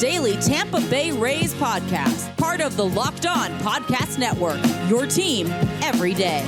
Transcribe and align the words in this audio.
daily 0.00 0.34
Tampa 0.36 0.80
Bay 0.88 1.12
Rays 1.12 1.52
podcast, 1.52 2.34
part 2.38 2.62
of 2.62 2.74
the 2.74 2.86
Locked 2.86 3.26
On 3.26 3.50
Podcast 3.58 4.18
Network. 4.18 4.58
Your 4.88 5.06
team 5.06 5.48
every 5.82 6.14
day. 6.14 6.42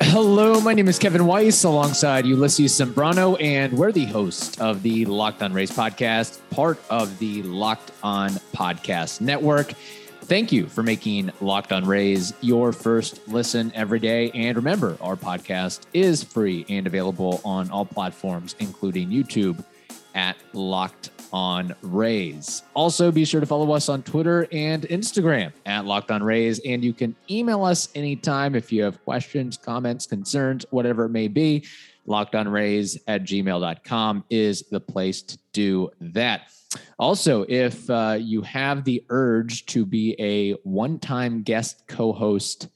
Hello, 0.00 0.62
my 0.62 0.72
name 0.72 0.88
is 0.88 0.98
Kevin 0.98 1.26
Weiss 1.26 1.62
alongside 1.64 2.24
Ulysses 2.24 2.72
Sembrano, 2.72 3.36
and 3.38 3.74
we're 3.74 3.92
the 3.92 4.06
host 4.06 4.58
of 4.62 4.82
the 4.82 5.04
Locked 5.04 5.42
On 5.42 5.52
Rays 5.52 5.70
podcast, 5.70 6.40
part 6.48 6.78
of 6.88 7.18
the 7.18 7.42
Locked 7.42 7.92
On 8.02 8.30
Podcast 8.54 9.20
Network. 9.20 9.74
Thank 10.22 10.52
you 10.52 10.68
for 10.68 10.82
making 10.82 11.30
Locked 11.42 11.70
On 11.70 11.84
Rays 11.84 12.32
your 12.40 12.72
first 12.72 13.28
listen 13.28 13.72
every 13.74 13.98
day. 13.98 14.30
And 14.30 14.56
remember, 14.56 14.96
our 15.02 15.16
podcast 15.16 15.80
is 15.92 16.24
free 16.24 16.64
and 16.70 16.86
available 16.86 17.42
on 17.44 17.70
all 17.70 17.84
platforms, 17.84 18.56
including 18.58 19.10
YouTube 19.10 19.62
at 20.18 20.36
Locked 20.52 21.10
On 21.32 21.72
Rays. 21.80 22.64
Also, 22.74 23.12
be 23.12 23.24
sure 23.24 23.38
to 23.38 23.46
follow 23.46 23.70
us 23.70 23.88
on 23.88 24.02
Twitter 24.02 24.48
and 24.50 24.82
Instagram 24.84 25.52
at 25.64 25.84
Locked 25.84 26.10
On 26.10 26.24
Rays. 26.24 26.58
And 26.66 26.82
you 26.82 26.92
can 26.92 27.14
email 27.30 27.62
us 27.62 27.88
anytime 27.94 28.56
if 28.56 28.72
you 28.72 28.82
have 28.82 29.00
questions, 29.04 29.56
comments, 29.56 30.06
concerns, 30.06 30.66
whatever 30.70 31.04
it 31.04 31.10
may 31.10 31.28
be. 31.28 31.64
Locked 32.04 32.34
On 32.34 32.48
Rays 32.48 32.98
at 33.06 33.22
gmail.com 33.22 34.24
is 34.28 34.64
the 34.72 34.80
place 34.80 35.22
to 35.22 35.38
do 35.52 35.88
that. 36.00 36.50
Also, 36.98 37.44
if 37.48 37.88
uh, 37.88 38.16
you 38.18 38.42
have 38.42 38.82
the 38.82 39.04
urge 39.10 39.66
to 39.66 39.86
be 39.86 40.16
a 40.18 40.54
one 40.64 40.98
time 40.98 41.42
guest 41.42 41.84
co 41.86 42.12
host 42.12 42.68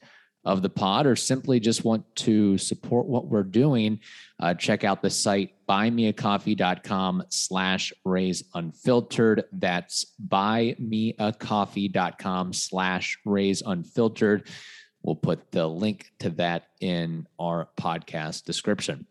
of 0.45 0.61
the 0.61 0.69
pod 0.69 1.05
or 1.05 1.15
simply 1.15 1.57
just 1.59 1.85
want 1.85 2.03
to 2.15 2.57
support 2.57 3.05
what 3.05 3.27
we're 3.27 3.43
doing, 3.43 3.99
uh, 4.39 4.53
check 4.53 4.83
out 4.83 5.01
the 5.01 5.09
site 5.09 5.53
buymeacoffee.com 5.67 7.23
slash 7.29 7.93
rays 8.03 8.43
unfiltered. 8.53 9.45
That's 9.53 10.07
buymeacoffee.com 10.27 12.53
slash 12.53 13.17
rays 13.25 13.63
unfiltered. 13.65 14.49
We'll 15.01 15.15
put 15.15 15.51
the 15.51 15.65
link 15.67 16.11
to 16.19 16.29
that 16.31 16.67
in 16.79 17.27
our 17.39 17.69
podcast 17.77 18.43
description. 18.45 19.07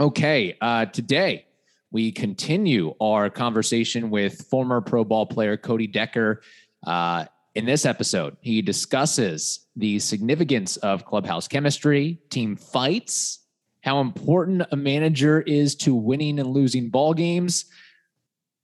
Okay, 0.00 0.56
uh, 0.60 0.86
today 0.86 1.46
we 1.92 2.10
continue 2.10 2.94
our 3.00 3.30
conversation 3.30 4.10
with 4.10 4.48
former 4.48 4.80
pro 4.80 5.04
ball 5.04 5.26
player 5.26 5.56
Cody 5.56 5.86
Decker. 5.86 6.42
Uh, 6.84 7.26
in 7.54 7.66
this 7.66 7.86
episode, 7.86 8.36
he 8.40 8.62
discusses 8.62 9.66
the 9.76 9.98
significance 10.00 10.76
of 10.78 11.04
clubhouse 11.04 11.46
chemistry, 11.46 12.20
team 12.28 12.56
fights, 12.56 13.40
how 13.82 14.00
important 14.00 14.62
a 14.72 14.76
manager 14.76 15.40
is 15.40 15.76
to 15.76 15.94
winning 15.94 16.38
and 16.40 16.48
losing 16.48 16.88
ball 16.88 17.14
games, 17.14 17.66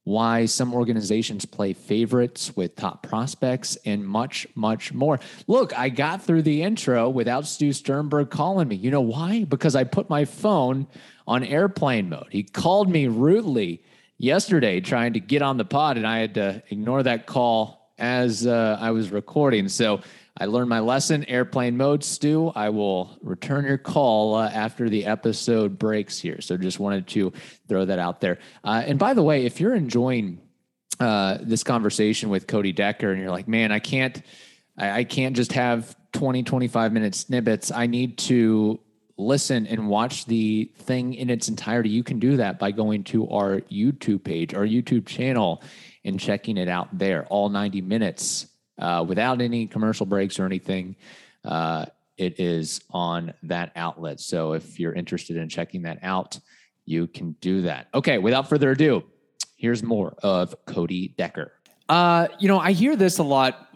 why 0.03 0.45
some 0.45 0.73
organizations 0.73 1.45
play 1.45 1.73
favorites 1.73 2.55
with 2.55 2.75
top 2.75 3.07
prospects, 3.07 3.77
and 3.85 4.05
much, 4.05 4.47
much 4.55 4.93
more. 4.93 5.19
Look, 5.47 5.77
I 5.77 5.89
got 5.89 6.23
through 6.23 6.41
the 6.41 6.63
intro 6.63 7.07
without 7.07 7.45
Stu 7.45 7.71
Sternberg 7.71 8.29
calling 8.29 8.67
me. 8.67 8.75
You 8.75 8.91
know 8.91 9.01
why? 9.01 9.45
Because 9.45 9.75
I 9.75 9.83
put 9.83 10.09
my 10.09 10.25
phone 10.25 10.87
on 11.27 11.43
airplane 11.43 12.09
mode. 12.09 12.27
He 12.31 12.43
called 12.43 12.89
me 12.89 13.07
rudely 13.07 13.83
yesterday 14.17 14.81
trying 14.81 15.13
to 15.13 15.19
get 15.19 15.43
on 15.43 15.57
the 15.57 15.65
pod, 15.65 15.97
and 15.97 16.07
I 16.07 16.17
had 16.17 16.33
to 16.33 16.63
ignore 16.69 17.03
that 17.03 17.25
call 17.25 17.80
as 18.01 18.47
uh, 18.47 18.77
I 18.81 18.91
was 18.91 19.11
recording. 19.11 19.69
So 19.69 20.01
I 20.37 20.45
learned 20.45 20.69
my 20.69 20.79
lesson, 20.79 21.23
airplane 21.25 21.77
mode, 21.77 22.03
Stu. 22.03 22.51
I 22.55 22.69
will 22.69 23.17
return 23.21 23.63
your 23.65 23.77
call 23.77 24.35
uh, 24.35 24.49
after 24.49 24.89
the 24.89 25.05
episode 25.05 25.77
breaks 25.77 26.17
here. 26.17 26.41
So 26.41 26.57
just 26.57 26.79
wanted 26.79 27.07
to 27.09 27.31
throw 27.69 27.85
that 27.85 27.99
out 27.99 28.19
there. 28.19 28.39
Uh, 28.63 28.83
and 28.85 28.97
by 28.97 29.13
the 29.13 29.21
way, 29.21 29.45
if 29.45 29.59
you're 29.59 29.75
enjoying 29.75 30.41
uh, 30.99 31.37
this 31.41 31.63
conversation 31.63 32.29
with 32.29 32.47
Cody 32.47 32.71
Decker 32.71 33.11
and 33.11 33.21
you're 33.21 33.31
like, 33.31 33.47
man, 33.47 33.71
I 33.71 33.79
can't, 33.79 34.21
I, 34.77 34.91
I 34.99 35.03
can't 35.03 35.35
just 35.35 35.53
have 35.53 35.95
20, 36.13 36.43
25 36.43 36.91
minute 36.93 37.13
snippets. 37.13 37.71
I 37.71 37.85
need 37.85 38.17
to 38.19 38.79
listen 39.21 39.67
and 39.67 39.87
watch 39.87 40.25
the 40.25 40.71
thing 40.79 41.13
in 41.13 41.29
its 41.29 41.47
entirety, 41.47 41.89
you 41.89 42.03
can 42.03 42.19
do 42.19 42.37
that 42.37 42.59
by 42.59 42.71
going 42.71 43.03
to 43.03 43.29
our 43.29 43.61
YouTube 43.61 44.23
page, 44.23 44.53
our 44.53 44.65
YouTube 44.65 45.05
channel, 45.05 45.61
and 46.05 46.19
checking 46.19 46.57
it 46.57 46.67
out 46.67 46.97
there. 46.97 47.25
All 47.25 47.49
90 47.49 47.81
minutes 47.81 48.47
uh, 48.79 49.05
without 49.07 49.41
any 49.41 49.67
commercial 49.67 50.05
breaks 50.05 50.39
or 50.39 50.45
anything. 50.45 50.95
Uh, 51.43 51.85
it 52.17 52.39
is 52.39 52.81
on 52.91 53.33
that 53.43 53.71
outlet. 53.75 54.19
So 54.19 54.53
if 54.53 54.79
you're 54.79 54.93
interested 54.93 55.37
in 55.37 55.49
checking 55.49 55.83
that 55.83 55.99
out, 56.03 56.39
you 56.85 57.07
can 57.07 57.33
do 57.41 57.61
that. 57.63 57.87
Okay, 57.93 58.17
without 58.17 58.49
further 58.49 58.71
ado, 58.71 59.03
here's 59.55 59.81
more 59.81 60.15
of 60.21 60.53
Cody 60.65 61.09
Decker. 61.17 61.51
Uh, 61.89 62.27
you 62.39 62.47
know, 62.47 62.59
I 62.59 62.71
hear 62.73 62.95
this 62.95 63.17
a 63.17 63.23
lot 63.23 63.69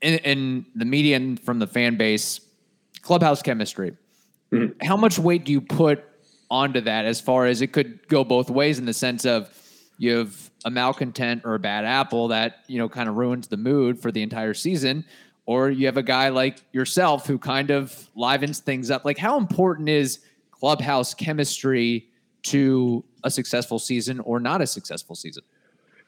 in, 0.00 0.18
in 0.18 0.66
the 0.74 0.84
media 0.84 1.16
and 1.16 1.38
from 1.40 1.58
the 1.58 1.66
fan 1.66 1.96
base 1.96 2.40
clubhouse 3.02 3.42
chemistry 3.42 3.96
Mm-hmm. 4.52 4.86
How 4.86 4.96
much 4.96 5.18
weight 5.18 5.44
do 5.44 5.52
you 5.52 5.60
put 5.60 6.04
onto 6.50 6.80
that 6.82 7.04
as 7.04 7.20
far 7.20 7.46
as 7.46 7.62
it 7.62 7.72
could 7.72 8.06
go 8.08 8.22
both 8.24 8.50
ways 8.50 8.78
in 8.78 8.84
the 8.84 8.92
sense 8.92 9.26
of 9.26 9.48
you 9.98 10.16
have 10.16 10.50
a 10.64 10.70
malcontent 10.70 11.42
or 11.44 11.54
a 11.54 11.58
bad 11.58 11.84
apple 11.84 12.28
that, 12.28 12.64
you 12.66 12.78
know, 12.78 12.88
kind 12.88 13.08
of 13.08 13.16
ruins 13.16 13.48
the 13.48 13.56
mood 13.56 14.00
for 14.00 14.12
the 14.12 14.22
entire 14.22 14.54
season, 14.54 15.04
or 15.46 15.70
you 15.70 15.86
have 15.86 15.96
a 15.96 16.02
guy 16.02 16.28
like 16.28 16.58
yourself 16.72 17.26
who 17.26 17.38
kind 17.38 17.70
of 17.70 18.10
livens 18.14 18.58
things 18.60 18.90
up. 18.90 19.04
Like 19.04 19.18
how 19.18 19.38
important 19.38 19.88
is 19.88 20.20
clubhouse 20.50 21.14
chemistry 21.14 22.08
to 22.42 23.04
a 23.24 23.30
successful 23.30 23.78
season 23.78 24.20
or 24.20 24.40
not 24.40 24.60
a 24.60 24.66
successful 24.66 25.16
season? 25.16 25.42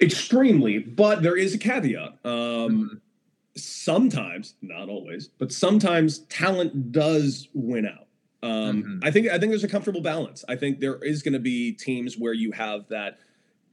Extremely, 0.00 0.78
but 0.78 1.22
there 1.22 1.37
is 1.37 1.55
a 1.55 1.59
caveat. 1.59 2.19
Um, 2.25 2.32
mm-hmm. 2.32 2.97
Sometimes, 3.56 4.55
not 4.62 4.88
always, 4.88 5.28
but 5.38 5.50
sometimes 5.50 6.20
talent 6.28 6.93
does 6.93 7.49
win 7.55 7.87
out. 7.87 8.06
Um, 8.41 8.82
mm-hmm. 8.82 8.99
I 9.03 9.10
think 9.10 9.26
I 9.28 9.38
think 9.38 9.50
there's 9.50 9.65
a 9.65 9.69
comfortable 9.69 10.00
balance. 10.00 10.44
I 10.49 10.55
think 10.55 10.78
there 10.78 11.03
is 11.03 11.22
going 11.22 11.32
to 11.32 11.41
be 11.41 11.72
teams 11.72 12.16
where 12.16 12.32
you 12.32 12.53
have 12.53 12.87
that, 12.88 13.19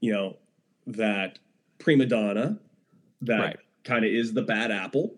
you 0.05 0.13
know, 0.13 0.37
that 0.85 1.39
prima 1.79 2.05
donna 2.05 2.59
that 3.21 3.39
right. 3.39 3.57
kind 3.83 4.05
of 4.05 4.11
is 4.11 4.33
the 4.33 4.43
bad 4.43 4.71
apple, 4.71 5.15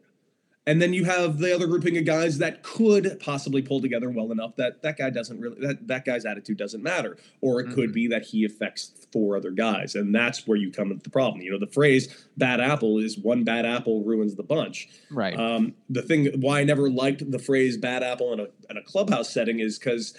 and 0.65 0.81
then 0.81 0.93
you 0.93 1.03
have 1.03 1.39
the 1.39 1.53
other 1.53 1.67
grouping 1.67 1.97
of 1.97 2.05
guys 2.05 2.37
that 2.37 2.63
could 2.63 3.19
possibly 3.19 3.61
pull 3.61 3.81
together 3.81 4.09
well 4.09 4.31
enough 4.31 4.55
that 4.55 4.81
that 4.81 4.97
guy 4.97 5.09
doesn't 5.09 5.39
really 5.41 5.59
that, 5.59 5.87
that 5.87 6.05
guy's 6.05 6.25
attitude 6.25 6.57
doesn't 6.57 6.81
matter. 6.81 7.17
Or 7.41 7.59
it 7.59 7.65
mm-hmm. 7.65 7.75
could 7.75 7.93
be 7.93 8.07
that 8.07 8.23
he 8.23 8.45
affects 8.45 8.91
four 9.11 9.35
other 9.35 9.51
guys 9.51 9.95
and 9.95 10.15
that's 10.15 10.47
where 10.47 10.57
you 10.57 10.71
come 10.71 10.91
into 10.91 11.03
the 11.03 11.09
problem. 11.09 11.41
You 11.41 11.51
know 11.51 11.59
the 11.59 11.67
phrase 11.67 12.27
bad 12.37 12.61
apple 12.61 12.97
is 12.97 13.17
one 13.17 13.43
bad 13.43 13.65
apple 13.65 14.03
ruins 14.03 14.35
the 14.35 14.43
bunch. 14.43 14.89
Right. 15.09 15.37
Um, 15.37 15.73
the 15.89 16.01
thing 16.01 16.27
why 16.39 16.59
i 16.61 16.63
never 16.63 16.89
liked 16.89 17.29
the 17.29 17.39
phrase 17.39 17.77
bad 17.77 18.03
apple 18.03 18.33
in 18.33 18.39
a, 18.39 18.47
in 18.69 18.77
a 18.77 18.83
clubhouse 18.83 19.29
setting 19.29 19.59
is 19.59 19.79
because 19.79 20.17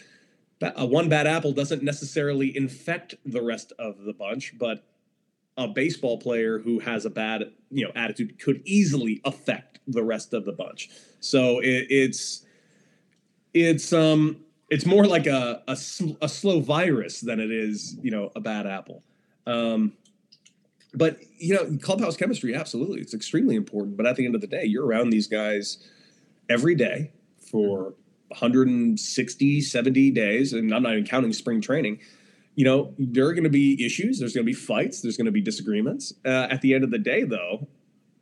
one 0.61 1.09
bad 1.09 1.27
apple 1.27 1.53
doesn't 1.53 1.83
necessarily 1.83 2.57
infect 2.57 3.15
the 3.25 3.43
rest 3.43 3.73
of 3.79 3.99
the 4.03 4.13
bunch 4.13 4.55
but 4.59 4.85
a 5.59 5.67
baseball 5.67 6.19
player 6.19 6.61
who 6.61 6.79
has 6.79 7.05
a 7.05 7.11
bad 7.11 7.51
you 7.71 7.85
know 7.85 7.93
attitude 7.95 8.39
could 8.39 8.63
easily 8.65 9.21
affect 9.25 9.81
the 9.89 10.03
rest 10.03 10.33
of 10.33 10.45
the 10.45 10.53
bunch. 10.53 10.89
So 11.21 11.59
it, 11.59 11.87
it's 11.91 12.47
it's 13.53 13.93
um 13.93 14.45
it's 14.71 14.87
more 14.87 15.07
like 15.07 15.27
a, 15.27 15.63
a 15.67 15.77
a 16.23 16.29
slow 16.29 16.61
virus 16.61 17.21
than 17.21 17.41
it 17.41 17.51
is 17.51 17.97
you 18.01 18.11
know 18.11 18.31
a 18.37 18.41
bad 18.41 18.67
apple. 18.67 19.03
Um, 19.47 19.95
but 20.95 21.19
you 21.37 21.55
know 21.55 21.77
clubhouse 21.83 22.17
chemistry 22.17 22.55
absolutely 22.55 23.01
it's 23.01 23.13
extremely 23.13 23.57
important. 23.57 23.97
But 23.97 24.07
at 24.07 24.17
the 24.17 24.25
end 24.25 24.37
of 24.37 24.41
the 24.41 24.47
day, 24.47 24.65
you're 24.65 24.87
around 24.87 25.11
these 25.11 25.27
guys 25.27 25.89
every 26.49 26.77
day 26.77 27.11
for 27.51 27.95
160 28.29 29.61
70 29.61 30.11
days 30.11 30.53
and 30.53 30.73
i'm 30.75 30.83
not 30.83 30.93
even 30.93 31.05
counting 31.05 31.33
spring 31.33 31.61
training 31.61 31.99
you 32.59 32.65
know, 32.65 32.93
there 32.99 33.25
are 33.25 33.35
going 33.35 33.45
to 33.45 33.51
be 33.51 33.87
issues. 33.87 34.19
There's 34.19 34.35
going 34.35 34.45
to 34.45 34.51
be 34.51 34.53
fights. 34.53 35.01
There's 35.01 35.17
going 35.17 35.27
to 35.27 35.31
be 35.31 35.41
disagreements. 35.41 36.13
Uh, 36.25 36.49
at 36.51 36.61
the 36.61 36.75
end 36.75 36.83
of 36.83 36.91
the 36.91 36.99
day, 36.99 37.23
though, 37.23 37.69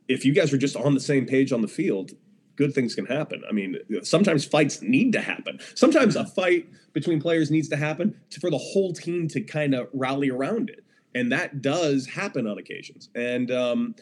if 0.07 0.25
you 0.25 0.31
guys 0.31 0.53
are 0.53 0.59
just 0.59 0.75
on 0.75 0.93
the 0.93 0.99
same 0.99 1.25
page 1.25 1.51
on 1.51 1.63
the 1.63 1.67
field, 1.67 2.11
good 2.55 2.71
things 2.71 2.93
can 2.93 3.07
happen. 3.07 3.41
I 3.49 3.51
mean, 3.51 3.77
sometimes 4.03 4.45
fights 4.45 4.79
need 4.83 5.11
to 5.13 5.21
happen. 5.21 5.59
Sometimes 5.73 6.15
a 6.15 6.23
fight 6.23 6.67
between 6.93 7.19
players 7.19 7.49
needs 7.49 7.67
to 7.69 7.77
happen 7.77 8.15
to, 8.29 8.39
for 8.39 8.51
the 8.51 8.59
whole 8.59 8.93
team 8.93 9.27
to 9.29 9.41
kind 9.41 9.73
of 9.73 9.87
rally 9.91 10.29
around 10.29 10.69
it. 10.69 10.83
And 11.17 11.31
that 11.31 11.61
does 11.61 12.05
happen 12.05 12.47
on 12.47 12.57
occasions. 12.57 13.09
And, 13.15 13.51
um, 13.51 13.95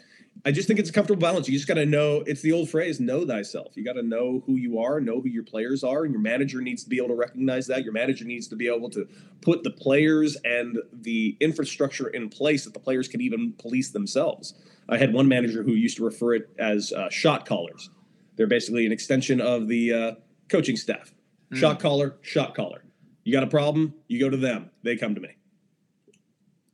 I 0.44 0.52
just 0.52 0.68
think 0.68 0.80
it's 0.80 0.90
a 0.90 0.94
comfortable 0.94 1.22
balance. 1.22 1.48
You 1.48 1.56
just 1.56 1.68
got 1.68 1.76
to 1.76 1.86
know 1.86 2.24
it's 2.28 2.42
the 2.42 2.52
old 2.52 2.70
phrase, 2.70 3.00
know 3.00 3.26
thyself. 3.26 3.76
You 3.76 3.86
got 3.86 3.94
to 3.94 4.04
know 4.04 4.44
who 4.46 4.58
you 4.58 4.80
are, 4.80 5.00
know 5.00 5.22
who 5.22 5.30
your 5.30 5.44
players 5.44 5.84
are, 5.84 6.04
and 6.04 6.12
your 6.12 6.22
manager 6.22 6.62
needs 6.62 6.84
to 6.84 6.90
be 6.90 6.98
able 6.98 7.08
to 7.08 7.16
recognize 7.16 7.68
that. 7.68 7.84
Your 7.84 7.94
manager 7.94 8.26
needs 8.26 8.48
to 8.50 8.56
be 8.56 8.68
able 8.68 8.90
to 8.92 9.08
put 9.42 9.64
the 9.64 9.72
players 9.72 10.36
and 10.44 10.78
the 10.92 11.38
infrastructure 11.40 12.08
in 12.10 12.30
place 12.30 12.66
that 12.66 12.74
the 12.74 12.80
players 12.80 13.08
can 13.08 13.22
even 13.22 13.54
police 13.54 13.92
themselves. 13.92 14.54
I 14.90 14.98
had 14.98 15.14
one 15.14 15.28
manager 15.28 15.64
who 15.64 15.72
used 15.72 15.98
to 15.98 16.04
refer 16.04 16.36
it 16.36 16.50
as 16.60 16.92
uh, 16.92 17.10
shot 17.10 17.48
callers. 17.48 17.90
They're 18.36 18.46
basically 18.46 18.86
an 18.86 18.92
extension 18.92 19.40
of 19.40 19.68
the 19.68 19.94
uh, 19.94 20.12
coaching 20.50 20.76
staff. 20.76 21.14
Mm. 21.52 21.58
Shot 21.58 21.80
caller, 21.80 22.18
shot 22.22 22.56
caller. 22.56 22.84
You 23.24 23.34
got 23.34 23.44
a 23.44 23.48
problem, 23.48 23.96
you 24.08 24.20
go 24.20 24.30
to 24.30 24.38
them. 24.38 24.70
They 24.84 24.96
come 24.98 25.16
to 25.16 25.22
me. 25.22 25.30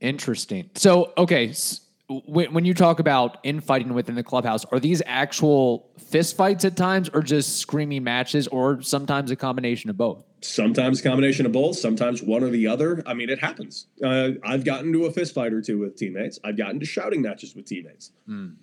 Interesting. 0.02 0.70
So, 0.76 1.14
okay, 1.18 1.54
when, 2.26 2.54
when 2.54 2.66
you 2.66 2.74
talk 2.74 3.00
about 3.00 3.38
infighting 3.44 3.94
within 3.94 4.16
the 4.16 4.24
clubhouse, 4.24 4.66
are 4.66 4.80
these 4.80 5.02
actual 5.06 5.92
fist 5.98 6.36
fights 6.36 6.66
at 6.66 6.76
times, 6.76 7.10
or 7.14 7.22
just 7.22 7.58
screaming 7.58 8.04
matches, 8.04 8.48
or 8.48 8.82
sometimes 8.82 9.32
a 9.32 9.36
combination 9.36 9.90
of 9.90 9.98
both? 9.98 10.24
Sometimes 10.42 11.00
a 11.00 11.04
combination 11.04 11.46
of 11.46 11.52
both. 11.52 11.78
Sometimes 11.78 12.24
one 12.24 12.44
or 12.44 12.50
the 12.50 12.68
other. 12.68 13.04
I 13.06 13.14
mean, 13.14 13.30
it 13.30 13.40
happens. 13.40 13.88
Uh, 14.04 14.32
I've 14.44 14.66
gotten 14.66 14.92
to 14.94 15.06
a 15.06 15.12
fist 15.12 15.36
fight 15.36 15.54
or 15.54 15.62
two 15.62 15.78
with 15.78 15.96
teammates. 15.96 16.40
I've 16.44 16.58
gotten 16.58 16.80
to 16.80 16.86
shouting 16.86 17.22
matches 17.22 17.56
with 17.56 17.66
teammates. 17.66 18.12
Mm. 18.28 18.56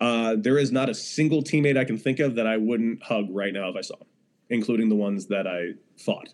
Uh, 0.00 0.36
there 0.38 0.58
is 0.58 0.72
not 0.72 0.88
a 0.88 0.94
single 0.94 1.42
teammate 1.42 1.76
I 1.76 1.84
can 1.84 1.98
think 1.98 2.18
of 2.18 2.34
that 2.36 2.46
I 2.46 2.56
wouldn't 2.56 3.02
hug 3.02 3.26
right 3.30 3.52
now 3.52 3.68
if 3.68 3.76
I 3.76 3.82
saw 3.82 3.96
him, 3.96 4.06
including 4.48 4.88
the 4.88 4.96
ones 4.96 5.26
that 5.26 5.46
I 5.46 5.74
fought. 5.98 6.30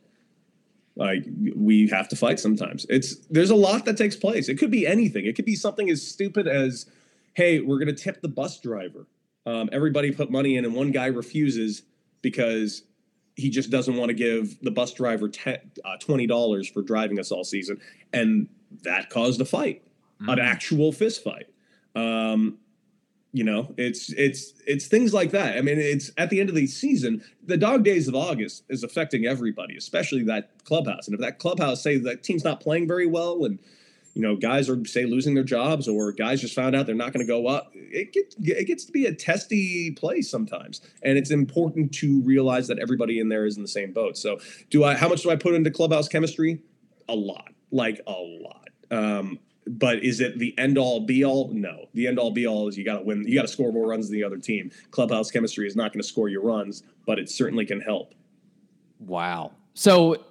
Like 0.99 1.25
we 1.55 1.89
have 1.89 2.09
to 2.09 2.17
fight 2.17 2.41
sometimes. 2.41 2.85
It's 2.89 3.17
there's 3.31 3.51
a 3.51 3.57
lot 3.57 3.85
that 3.85 3.97
takes 3.97 4.17
place. 4.17 4.49
It 4.49 4.57
could 4.57 4.73
be 4.73 4.85
anything. 4.85 5.27
It 5.27 5.37
could 5.37 5.45
be 5.45 5.55
something 5.55 5.89
as 5.89 6.05
stupid 6.05 6.49
as, 6.49 6.87
"Hey, 7.35 7.61
we're 7.61 7.79
gonna 7.79 7.93
tip 7.93 8.21
the 8.21 8.29
bus 8.29 8.59
driver." 8.61 9.07
Um, 9.47 9.69
everybody 9.71 10.11
put 10.11 10.29
money 10.29 10.57
in, 10.57 10.65
and 10.65 10.75
one 10.75 10.91
guy 10.91 11.07
refuses 11.07 11.83
because 12.21 12.83
he 13.37 13.49
just 13.49 13.71
doesn't 13.71 13.97
want 13.97 14.09
to 14.09 14.15
give 14.15 14.61
the 14.61 14.73
bus 14.73 14.93
driver 14.93 15.31
uh, 15.47 15.97
twenty 16.01 16.27
dollars 16.27 16.69
for 16.69 16.83
driving 16.83 17.21
us 17.21 17.31
all 17.31 17.45
season, 17.45 17.81
and 18.13 18.49
that 18.83 19.09
caused 19.09 19.41
a 19.41 19.45
fight, 19.45 19.85
mm-hmm. 20.21 20.31
an 20.31 20.41
actual 20.41 20.91
fist 20.91 21.23
fight. 21.23 21.47
Um, 21.95 22.59
you 23.33 23.45
know, 23.45 23.75
it's 23.77 24.11
it's 24.13 24.55
it's 24.67 24.87
things 24.87 25.13
like 25.13 25.33
that. 25.33 25.59
I 25.59 25.61
mean, 25.61 25.79
it's 25.79 26.11
at 26.17 26.31
the 26.31 26.41
end 26.41 26.49
of 26.49 26.55
the 26.55 26.67
season, 26.67 27.23
the 27.45 27.59
dog 27.59 27.85
days 27.85 28.09
of 28.09 28.15
August 28.15 28.65
is 28.69 28.83
affecting 28.83 29.27
everybody, 29.27 29.77
especially 29.77 30.23
that 30.25 30.65
clubhouse. 30.65 31.07
And 31.07 31.15
if 31.15 31.21
that 31.21 31.39
clubhouse 31.39 31.83
say 31.83 31.99
that 31.99 32.23
team's 32.23 32.45
not 32.45 32.61
playing 32.61 32.89
very 32.89 33.07
well, 33.07 33.45
and 33.45 33.59
you 34.15 34.23
know, 34.23 34.35
guys 34.35 34.71
are 34.71 34.83
say 34.87 35.05
losing 35.05 35.35
their 35.35 35.45
jobs, 35.45 35.87
or 35.87 36.11
guys 36.11 36.41
just 36.41 36.55
found 36.55 36.75
out 36.75 36.87
they're 36.87 36.95
not 36.95 37.13
going 37.13 37.25
to 37.25 37.31
go 37.31 37.47
up, 37.47 37.71
it 37.75 38.15
gets 38.15 38.35
it 38.41 38.67
gets 38.67 38.87
to 38.87 38.93
be 38.93 39.05
a 39.05 39.15
testy 39.15 39.91
place 39.91 40.31
sometimes. 40.31 40.81
And 41.03 41.19
it's 41.19 41.31
important 41.31 41.93
to 41.97 42.23
realize 42.23 42.67
that 42.69 42.79
everybody 42.79 43.21
in 43.21 43.29
there 43.29 43.45
is 43.45 43.57
in 43.57 43.63
the 43.63 43.69
same 43.69 43.93
boat. 43.93 44.17
So, 44.17 44.41
do 44.71 44.85
I? 44.85 44.95
How 44.95 45.09
much 45.09 45.23
do 45.23 45.31
I 45.31 45.37
put 45.37 45.55
into 45.55 45.71
clubhouse 45.71 46.09
chemistry? 46.09 46.61
A 47.11 47.15
lot, 47.15 47.53
like 47.71 48.01
a 48.07 48.13
lot. 48.13 48.71
Um, 48.91 49.39
but 49.69 50.03
is 50.03 50.21
it 50.21 50.39
the 50.39 50.57
end 50.59 50.79
all 50.79 51.01
be 51.01 51.25
all? 51.25 51.49
No. 51.53 51.89
The 51.95 52.07
end 52.07 52.19
all 52.19 52.31
be 52.31 52.47
all 52.47 52.69
is 52.69 52.79
you 52.79 52.85
got 52.85 52.99
to 52.99 53.05
win. 53.05 53.27
You 53.27 53.35
got 53.35 53.43
to 53.43 53.49
score 53.49 53.73
more 53.73 53.87
runs 53.87 54.09
than 54.09 54.19
the 54.19 54.25
other 54.25 54.39
team. 54.39 54.71
Clubhouse 54.91 55.31
chemistry 55.31 55.67
is 55.67 55.77
not 55.77 55.93
going 55.93 56.03
to 56.03 56.09
score 56.09 56.29
your 56.29 56.43
runs, 56.43 56.83
but 57.07 57.19
it 57.19 57.29
certainly 57.31 57.67
can 57.67 57.81
help. 57.81 58.15
Wow. 59.01 59.53
So 59.75 60.25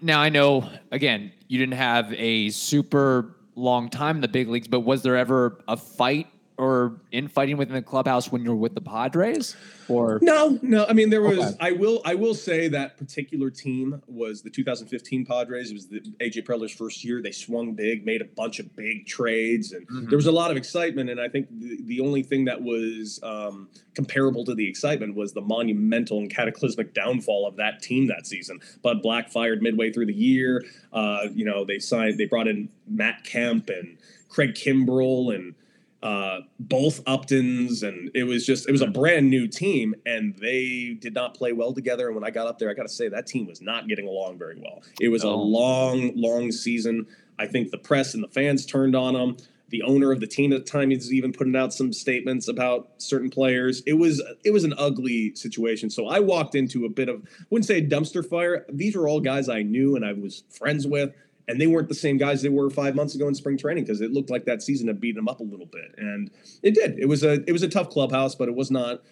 now 0.00 0.20
I 0.20 0.28
know 0.28 0.68
again 0.90 1.32
you 1.48 1.58
didn't 1.58 1.74
have 1.74 2.12
a 2.14 2.50
super 2.50 3.36
long 3.54 3.88
time 3.88 4.16
in 4.16 4.22
the 4.22 4.28
big 4.28 4.48
leagues, 4.48 4.68
but 4.68 4.80
was 4.80 5.02
there 5.02 5.16
ever 5.16 5.62
a 5.68 5.76
fight 5.76 6.28
or 6.58 7.00
infighting 7.10 7.56
within 7.56 7.74
the 7.74 7.82
clubhouse 7.82 8.30
when 8.30 8.44
you're 8.44 8.54
with 8.54 8.74
the 8.74 8.80
Padres? 8.80 9.56
Or 9.88 10.18
no, 10.22 10.58
no. 10.62 10.86
I 10.86 10.92
mean, 10.92 11.10
there 11.10 11.22
was. 11.22 11.38
Okay. 11.38 11.56
I 11.60 11.72
will. 11.72 12.00
I 12.04 12.14
will 12.14 12.34
say 12.34 12.68
that 12.68 12.96
particular 12.96 13.50
team 13.50 14.02
was 14.06 14.42
the 14.42 14.50
2015 14.50 15.26
Padres. 15.26 15.70
It 15.70 15.74
was 15.74 15.88
the 15.88 16.00
AJ 16.20 16.44
Preller's 16.44 16.72
first 16.72 17.04
year. 17.04 17.20
They 17.20 17.32
swung 17.32 17.74
big, 17.74 18.06
made 18.06 18.22
a 18.22 18.24
bunch 18.24 18.58
of 18.58 18.74
big 18.76 19.06
trades, 19.06 19.72
and 19.72 19.86
mm-hmm. 19.88 20.08
there 20.08 20.16
was 20.16 20.26
a 20.26 20.32
lot 20.32 20.50
of 20.50 20.56
excitement. 20.56 21.10
And 21.10 21.20
I 21.20 21.28
think 21.28 21.48
the, 21.50 21.78
the 21.82 22.00
only 22.00 22.22
thing 22.22 22.44
that 22.46 22.62
was 22.62 23.20
um, 23.22 23.68
comparable 23.94 24.44
to 24.44 24.54
the 24.54 24.68
excitement 24.68 25.14
was 25.14 25.32
the 25.32 25.42
monumental 25.42 26.18
and 26.18 26.30
cataclysmic 26.30 26.94
downfall 26.94 27.46
of 27.46 27.56
that 27.56 27.82
team 27.82 28.06
that 28.06 28.26
season. 28.26 28.60
Bud 28.82 29.02
Black 29.02 29.30
fired 29.30 29.62
midway 29.62 29.92
through 29.92 30.06
the 30.06 30.14
year. 30.14 30.64
Uh, 30.92 31.26
you 31.34 31.44
know, 31.44 31.64
they 31.64 31.78
signed. 31.78 32.18
They 32.18 32.26
brought 32.26 32.48
in 32.48 32.68
Matt 32.86 33.24
Kemp 33.24 33.68
and 33.68 33.98
Craig 34.28 34.54
Kimbrel 34.54 35.34
and 35.34 35.54
uh, 36.02 36.40
both 36.58 37.04
Uptons, 37.04 37.82
and 37.82 38.10
it 38.14 38.24
was 38.24 38.44
just 38.44 38.68
it 38.68 38.72
was 38.72 38.82
a 38.82 38.88
brand 38.88 39.30
new 39.30 39.46
team, 39.46 39.94
and 40.04 40.34
they 40.36 40.96
did 41.00 41.14
not 41.14 41.34
play 41.34 41.52
well 41.52 41.72
together. 41.72 42.06
And 42.06 42.16
when 42.16 42.24
I 42.24 42.30
got 42.30 42.48
up 42.48 42.58
there, 42.58 42.70
I 42.70 42.74
got 42.74 42.82
to 42.82 42.88
say 42.88 43.08
that 43.08 43.26
team 43.26 43.46
was 43.46 43.62
not 43.62 43.86
getting 43.86 44.08
along 44.08 44.38
very 44.38 44.60
well. 44.60 44.82
It 45.00 45.08
was 45.08 45.24
oh. 45.24 45.30
a 45.30 45.36
long, 45.36 46.12
long 46.16 46.50
season. 46.50 47.06
I 47.38 47.46
think 47.46 47.70
the 47.70 47.78
press 47.78 48.14
and 48.14 48.22
the 48.22 48.28
fans 48.28 48.66
turned 48.66 48.96
on 48.96 49.14
them. 49.14 49.36
The 49.68 49.82
owner 49.84 50.12
of 50.12 50.20
the 50.20 50.26
team 50.26 50.52
at 50.52 50.66
the 50.66 50.70
time 50.70 50.92
is 50.92 51.12
even 51.12 51.32
putting 51.32 51.56
out 51.56 51.72
some 51.72 51.92
statements 51.92 52.48
about 52.48 52.90
certain 52.98 53.30
players. 53.30 53.82
It 53.86 53.94
was 53.94 54.20
it 54.44 54.50
was 54.50 54.64
an 54.64 54.74
ugly 54.76 55.34
situation. 55.34 55.88
So 55.88 56.08
I 56.08 56.18
walked 56.18 56.54
into 56.54 56.84
a 56.84 56.90
bit 56.90 57.08
of 57.08 57.22
wouldn't 57.48 57.66
say 57.66 57.78
a 57.78 57.86
dumpster 57.86 58.28
fire. 58.28 58.66
These 58.68 58.96
were 58.96 59.08
all 59.08 59.20
guys 59.20 59.48
I 59.48 59.62
knew 59.62 59.96
and 59.96 60.04
I 60.04 60.12
was 60.12 60.42
friends 60.50 60.86
with 60.86 61.14
and 61.48 61.60
they 61.60 61.66
weren't 61.66 61.88
the 61.88 61.94
same 61.94 62.16
guys 62.16 62.42
they 62.42 62.48
were 62.48 62.70
five 62.70 62.94
months 62.94 63.14
ago 63.14 63.28
in 63.28 63.34
spring 63.34 63.56
training 63.56 63.84
because 63.84 64.00
it 64.00 64.12
looked 64.12 64.30
like 64.30 64.44
that 64.44 64.62
season 64.62 64.88
had 64.88 65.00
beaten 65.00 65.16
them 65.16 65.28
up 65.28 65.40
a 65.40 65.44
little 65.44 65.66
bit, 65.66 65.94
and 65.96 66.30
it 66.62 66.74
did. 66.74 66.98
It 66.98 67.06
was 67.06 67.22
a 67.22 67.42
it 67.48 67.52
was 67.52 67.62
a 67.62 67.68
tough 67.68 67.90
clubhouse, 67.90 68.34
but 68.34 68.48
it 68.48 68.54
was 68.54 68.70
not. 68.70 69.02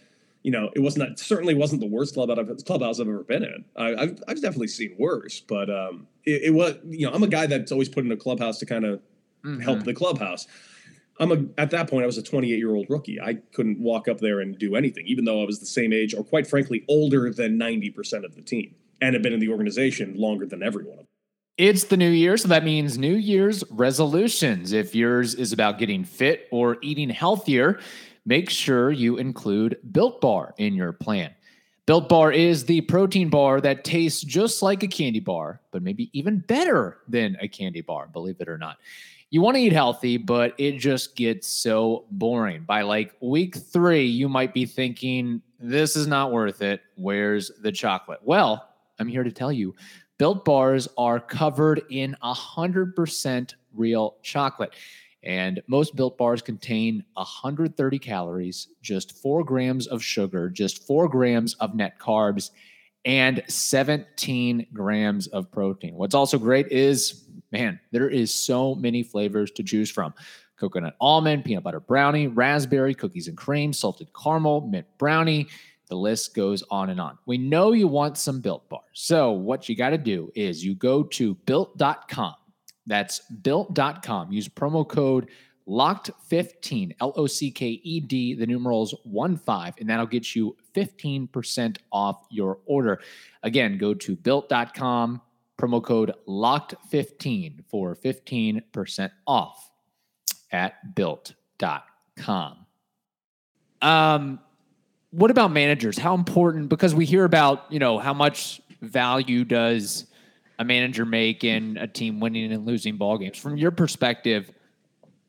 You 0.43 0.51
know, 0.51 0.71
it 0.75 0.81
was 0.81 0.97
not 0.97 1.19
certainly 1.19 1.53
wasn't 1.53 1.83
the 1.83 1.87
worst 1.87 2.15
club 2.15 2.31
I've, 2.31 2.65
clubhouse 2.65 2.99
I've 2.99 3.09
ever 3.09 3.23
been 3.25 3.45
in. 3.45 3.65
I, 3.77 3.89
have 3.89 4.23
I've 4.27 4.41
definitely 4.41 4.69
seen 4.69 4.97
worse, 4.99 5.41
but 5.41 5.69
um, 5.69 6.07
it, 6.25 6.45
it, 6.45 6.55
was 6.55 6.77
you 6.87 7.07
know 7.07 7.13
I'm 7.13 7.23
a 7.23 7.29
guy 7.29 7.47
that's 7.47 7.71
always 7.73 7.91
put 7.91 8.07
in 8.07 8.13
a 8.13 8.17
clubhouse 8.17 8.59
to 8.61 8.67
kind 8.67 8.87
of 8.87 9.01
mm-hmm. 9.45 9.61
help 9.61 9.85
the 9.85 9.93
clubhouse. 9.93 10.47
I'm 11.19 11.31
a 11.31 11.61
at 11.61 11.71
that 11.73 11.91
point 11.91 12.05
I 12.05 12.07
was 12.07 12.17
a 12.17 12.23
28 12.23 12.57
year 12.57 12.75
old 12.75 12.87
rookie. 12.89 13.21
I 13.21 13.35
couldn't 13.53 13.81
walk 13.81 14.09
up 14.09 14.21
there 14.21 14.41
and 14.41 14.59
do 14.59 14.77
anything, 14.77 15.07
even 15.07 15.27
though 15.27 15.43
I 15.43 15.45
was 15.45 15.61
the 15.61 15.67
same 15.67 15.93
age 15.93 16.15
or 16.15 16.25
quite 16.25 16.47
frankly 16.47 16.87
older 16.89 17.31
than 17.31 17.59
90 17.59 17.91
percent 17.91 18.25
of 18.25 18.35
the 18.35 18.41
team 18.41 18.75
and 19.01 19.15
had 19.15 19.23
been 19.23 19.33
in 19.33 19.41
the 19.41 19.49
organization 19.49 20.15
longer 20.17 20.47
than 20.47 20.63
everyone. 20.63 21.07
It's 21.59 21.85
the 21.85 21.97
new 21.97 22.09
year, 22.09 22.37
so 22.37 22.49
that 22.49 22.65
means 22.65 22.97
New 22.97 23.17
Year's 23.17 23.63
resolutions. 23.71 24.73
If 24.73 24.95
yours 24.95 25.35
is 25.35 25.53
about 25.53 25.79
getting 25.79 26.05
fit 26.05 26.49
or 26.51 26.79
eating 26.81 27.11
healthier, 27.11 27.81
make 28.25 28.49
sure 28.49 28.91
you 28.91 29.19
include 29.19 29.77
Built 29.93 30.21
Bar 30.23 30.55
in 30.57 30.75
your 30.75 30.93
plan. 30.93 31.35
Built 31.87 32.09
Bar 32.09 32.33
is 32.33 32.65
the 32.65 32.81
protein 32.83 33.29
bar 33.29 33.61
that 33.61 33.85
tastes 33.85 34.23
just 34.23 34.63
like 34.63 34.83
a 34.83 34.89
candy 34.89 35.21
bar, 35.21 35.61
but 35.71 35.83
maybe 35.83 36.09
even 36.17 36.39
better 36.39 36.99
than 37.09 37.37
a 37.41 37.49
candy 37.49 37.83
bar, 37.83 38.07
believe 38.07 38.41
it 38.41 38.49
or 38.49 38.57
not. 38.57 38.79
You 39.31 39.43
want 39.43 39.57
to 39.57 39.63
eat 39.63 39.73
healthy, 39.73 40.17
but 40.17 40.55
it 40.57 40.79
just 40.79 41.15
gets 41.15 41.47
so 41.47 42.07
boring. 42.11 42.63
By 42.63 42.83
like 42.83 43.15
week 43.21 43.57
three, 43.57 44.07
you 44.07 44.29
might 44.29 44.55
be 44.55 44.67
thinking, 44.67 45.43
this 45.59 45.95
is 45.95 46.07
not 46.07 46.33
worth 46.33 46.63
it. 46.63 46.81
Where's 46.97 47.51
the 47.61 47.71
chocolate? 47.71 48.21
Well, 48.23 48.69
I'm 48.99 49.09
here 49.09 49.25
to 49.25 49.33
tell 49.33 49.53
you 49.53 49.75
Built 50.21 50.45
bars 50.45 50.87
are 50.99 51.19
covered 51.19 51.81
in 51.89 52.15
100% 52.23 53.55
real 53.73 54.17
chocolate. 54.23 54.75
And 55.23 55.63
most 55.67 55.97
built 55.97 56.19
bars 56.19 56.43
contain 56.43 57.03
130 57.15 57.99
calories, 57.99 58.69
just 58.83 59.13
four 59.13 59.43
grams 59.43 59.87
of 59.87 60.05
sugar, 60.05 60.51
just 60.51 60.87
four 60.87 61.09
grams 61.09 61.55
of 61.55 61.75
net 61.75 61.99
carbs, 61.99 62.51
and 63.07 63.43
17 63.49 64.67
grams 64.75 65.27
of 65.29 65.51
protein. 65.51 65.95
What's 65.95 66.15
also 66.15 66.37
great 66.37 66.69
is, 66.69 67.25
man, 67.51 67.81
there 67.91 68.11
is 68.11 68.31
so 68.31 68.75
many 68.75 69.03
flavors 69.03 69.51
to 69.53 69.63
choose 69.63 69.91
from 69.91 70.13
coconut 70.59 70.97
almond, 71.01 71.47
peanut 71.47 71.65
butter 71.65 71.81
brownie, 71.81 72.27
raspberry, 72.27 72.95
cookies 72.95 73.27
and 73.27 73.39
cream, 73.39 73.73
salted 73.73 74.09
caramel, 74.13 74.61
mint 74.61 74.87
brownie. 74.99 75.49
The 75.91 75.97
list 75.97 76.35
goes 76.35 76.63
on 76.71 76.91
and 76.91 77.01
on. 77.01 77.19
We 77.27 77.37
know 77.37 77.73
you 77.73 77.89
want 77.89 78.17
some 78.17 78.41
built 78.41 78.69
bars. 78.69 78.85
So, 78.93 79.33
what 79.33 79.69
you 79.69 79.75
got 79.75 79.91
to 79.91 79.99
do 79.99 80.31
is 80.37 80.65
you 80.65 80.75
go 80.77 81.03
to 81.03 81.35
built.com. 81.35 82.35
That's 82.87 83.21
built.com. 83.43 84.33
Use 84.33 84.49
promo 84.49 84.89
code 84.89 85.29
locked15, 85.69 86.95
L 87.01 87.13
O 87.17 87.27
C 87.27 87.51
K 87.51 87.81
E 87.83 87.99
D, 87.99 88.35
the 88.35 88.47
numerals 88.47 88.95
1 89.03 89.37
5, 89.37 89.75
and 89.79 89.91
that'll 89.91 90.07
get 90.07 90.37
you 90.37 90.57
15% 90.75 91.79
off 91.91 92.25
your 92.31 92.59
order. 92.67 93.01
Again, 93.43 93.77
go 93.77 93.93
to 93.93 94.15
built.com, 94.15 95.21
promo 95.59 95.83
code 95.83 96.15
locked15 96.29 97.65
for 97.69 97.97
15% 97.97 99.11
off 99.27 99.71
at 100.53 100.95
built.com. 100.95 102.67
Um, 103.83 104.41
what 105.11 105.31
about 105.31 105.53
managers? 105.53 105.99
How 105.99 106.15
important? 106.15 106.69
Because 106.69 106.95
we 106.95 107.05
hear 107.05 107.25
about 107.25 107.67
you 107.71 107.79
know 107.79 107.99
how 107.99 108.15
much 108.15 108.61
value 108.81 109.45
does 109.45 110.07
a 110.59 110.65
manager 110.65 111.05
make 111.05 111.45
in 111.45 111.77
a 111.79 111.87
team 111.87 112.21
winning 112.21 112.53
and 112.53 112.67
losing 112.67 112.97
ball 112.97 113.19
games. 113.19 113.39
From 113.39 113.57
your 113.57 113.71
perspective, 113.71 114.51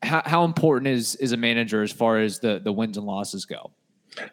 how, 0.02 0.22
how 0.24 0.44
important 0.44 0.88
is 0.88 1.16
is 1.16 1.32
a 1.32 1.36
manager 1.36 1.82
as 1.82 1.92
far 1.92 2.18
as 2.18 2.38
the 2.38 2.60
the 2.62 2.72
wins 2.72 2.96
and 2.96 3.06
losses 3.06 3.44
go? 3.44 3.72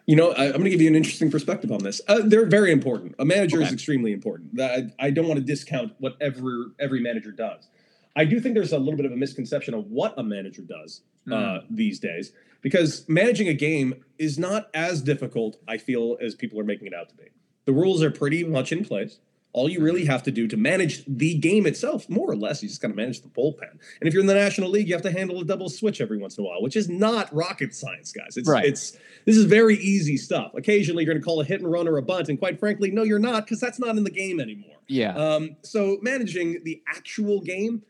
You 0.05 0.17
know, 0.17 0.31
I, 0.33 0.47
am 0.47 0.51
going 0.51 0.65
to 0.65 0.69
give 0.71 0.81
you 0.81 0.89
an 0.89 0.95
interesting 0.95 1.31
perspective 1.31 1.71
on 1.71 1.81
this. 1.81 2.01
Uh, 2.05 2.19
they're 2.25 2.45
very 2.45 2.73
important. 2.73 3.15
A 3.17 3.23
manager 3.23 3.57
okay. 3.57 3.67
is 3.67 3.71
extremely 3.71 4.11
important. 4.11 4.59
I, 4.59 4.91
I 4.99 5.09
don't 5.09 5.25
want 5.25 5.39
to 5.39 5.45
discount 5.45 5.93
whatever 5.99 6.73
every 6.79 6.99
manager 6.99 7.31
does. 7.31 7.69
I 8.13 8.25
do 8.25 8.41
think 8.41 8.55
there's 8.55 8.73
a 8.73 8.77
little 8.77 8.97
bit 8.97 9.05
of 9.05 9.13
a 9.13 9.15
misconception 9.15 9.73
of 9.73 9.85
what 9.85 10.15
a 10.17 10.23
manager 10.23 10.63
does 10.63 11.01
mm. 11.25 11.33
uh, 11.33 11.61
these 11.69 11.97
days 11.97 12.33
because 12.61 13.07
managing 13.07 13.47
a 13.47 13.53
game 13.53 14.03
is 14.17 14.37
not 14.37 14.69
as 14.73 15.01
difficult, 15.01 15.57
I 15.67 15.77
feel, 15.77 16.17
as 16.21 16.35
people 16.35 16.59
are 16.59 16.63
making 16.65 16.87
it 16.87 16.93
out 16.93 17.09
to 17.09 17.15
be. 17.15 17.29
The 17.65 17.73
rules 17.73 18.01
are 18.03 18.11
pretty 18.11 18.43
much 18.43 18.71
in 18.71 18.83
place. 18.83 19.19
All 19.51 19.67
you 19.67 19.81
really 19.81 20.05
have 20.05 20.21
to 20.23 20.31
do 20.31 20.47
to 20.47 20.57
manage 20.57 21.03
the 21.07 21.33
game 21.35 21.65
itself, 21.65 22.07
more 22.07 22.29
or 22.29 22.35
less, 22.35 22.61
you 22.61 22.69
just 22.69 22.81
got 22.81 22.89
to 22.89 22.93
manage 22.93 23.21
the 23.21 23.29
bullpen. 23.29 23.71
And 23.71 24.07
if 24.07 24.13
you're 24.13 24.21
in 24.21 24.27
the 24.27 24.35
National 24.35 24.69
League, 24.69 24.87
you 24.87 24.93
have 24.93 25.01
to 25.01 25.11
handle 25.11 25.39
a 25.39 25.43
double 25.43 25.69
switch 25.69 26.01
every 26.01 26.19
once 26.19 26.37
in 26.37 26.43
a 26.43 26.47
while, 26.47 26.61
which 26.61 26.75
is 26.75 26.87
not 26.87 27.33
rocket 27.33 27.73
science, 27.73 28.11
guys. 28.11 28.37
It's 28.37 28.47
Right. 28.47 28.65
it's 28.65 28.95
this 29.25 29.35
is 29.35 29.45
very 29.45 29.75
easy 29.77 30.17
stuff. 30.17 30.51
Occasionally, 30.53 31.03
you're 31.03 31.13
going 31.13 31.21
to 31.21 31.25
call 31.25 31.41
a 31.41 31.43
hit 31.43 31.61
and 31.61 31.71
run 31.71 31.87
or 31.87 31.97
a 31.97 32.01
bunt, 32.03 32.29
and 32.29 32.37
quite 32.37 32.59
frankly, 32.59 32.91
no, 32.91 33.01
you're 33.01 33.17
not, 33.17 33.45
because 33.45 33.59
that's 33.59 33.79
not 33.79 33.97
in 33.97 34.03
the 34.03 34.11
game 34.11 34.39
anymore. 34.39 34.75
Yeah. 34.87 35.15
Um, 35.15 35.55
so 35.63 35.97
managing 36.03 36.63
the 36.63 36.83
actual 36.87 37.41
game, 37.41 37.81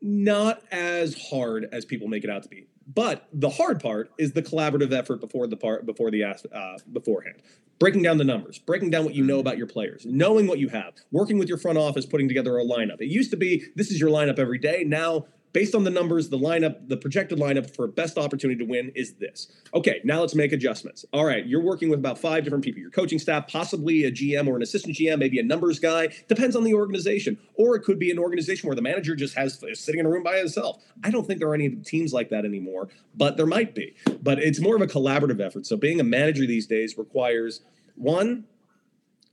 not 0.00 0.62
as 0.70 1.28
hard 1.30 1.68
as 1.70 1.84
people 1.84 2.08
make 2.08 2.24
it 2.24 2.30
out 2.30 2.42
to 2.44 2.48
be. 2.48 2.66
But 2.94 3.28
the 3.32 3.50
hard 3.50 3.80
part 3.80 4.10
is 4.18 4.32
the 4.32 4.42
collaborative 4.42 4.92
effort 4.92 5.20
before 5.20 5.46
the 5.46 5.56
part 5.56 5.86
before 5.86 6.10
the 6.10 6.24
uh, 6.24 6.78
beforehand, 6.92 7.42
breaking 7.78 8.02
down 8.02 8.18
the 8.18 8.24
numbers, 8.24 8.58
breaking 8.58 8.90
down 8.90 9.04
what 9.04 9.14
you 9.14 9.24
know 9.24 9.38
about 9.38 9.56
your 9.56 9.66
players, 9.66 10.04
knowing 10.04 10.46
what 10.46 10.58
you 10.58 10.68
have, 10.68 10.94
working 11.10 11.38
with 11.38 11.48
your 11.48 11.58
front 11.58 11.78
office, 11.78 12.06
putting 12.06 12.28
together 12.28 12.58
a 12.58 12.64
lineup. 12.64 13.00
It 13.00 13.08
used 13.08 13.30
to 13.30 13.36
be 13.36 13.64
this 13.76 13.90
is 13.90 14.00
your 14.00 14.10
lineup 14.10 14.38
every 14.38 14.58
day. 14.58 14.84
Now 14.84 15.26
based 15.52 15.74
on 15.74 15.84
the 15.84 15.90
numbers, 15.90 16.28
the 16.28 16.38
lineup, 16.38 16.88
the 16.88 16.96
projected 16.96 17.38
lineup 17.38 17.74
for 17.74 17.86
best 17.86 18.18
opportunity 18.18 18.58
to 18.58 18.64
win 18.64 18.90
is 18.94 19.14
this. 19.14 19.48
Okay, 19.74 20.00
now 20.04 20.20
let's 20.20 20.34
make 20.34 20.52
adjustments. 20.52 21.04
All 21.12 21.24
right, 21.24 21.46
you're 21.46 21.62
working 21.62 21.88
with 21.88 21.98
about 21.98 22.18
five 22.18 22.44
different 22.44 22.64
people 22.64 22.80
your 22.80 22.90
coaching 22.90 23.18
staff, 23.18 23.48
possibly 23.48 24.04
a 24.04 24.10
GM 24.10 24.48
or 24.48 24.56
an 24.56 24.62
assistant 24.62 24.96
GM, 24.96 25.18
maybe 25.18 25.38
a 25.38 25.42
numbers 25.42 25.78
guy. 25.78 26.08
Depends 26.28 26.56
on 26.56 26.64
the 26.64 26.74
organization. 26.74 27.38
Or 27.54 27.76
it 27.76 27.82
could 27.82 27.98
be 27.98 28.10
an 28.10 28.18
organization 28.18 28.68
where 28.68 28.76
the 28.76 28.82
manager 28.82 29.14
just 29.14 29.36
has 29.36 29.62
is 29.62 29.80
sitting 29.80 30.00
in 30.00 30.06
a 30.06 30.08
room 30.08 30.22
by 30.22 30.38
himself. 30.38 30.82
I 31.04 31.10
don't 31.10 31.26
think 31.26 31.38
there 31.38 31.48
are 31.48 31.54
any 31.54 31.70
teams 31.70 32.12
like 32.12 32.30
that 32.30 32.44
anymore, 32.44 32.88
but 33.14 33.36
there 33.36 33.46
might 33.46 33.74
be. 33.74 33.94
But 34.22 34.38
it's 34.38 34.60
more 34.60 34.76
of 34.76 34.82
a 34.82 34.86
collaborative 34.86 35.40
effort. 35.40 35.66
So 35.66 35.76
being 35.76 36.00
a 36.00 36.04
manager 36.04 36.46
these 36.46 36.66
days 36.66 36.96
requires 36.96 37.60
one, 37.94 38.44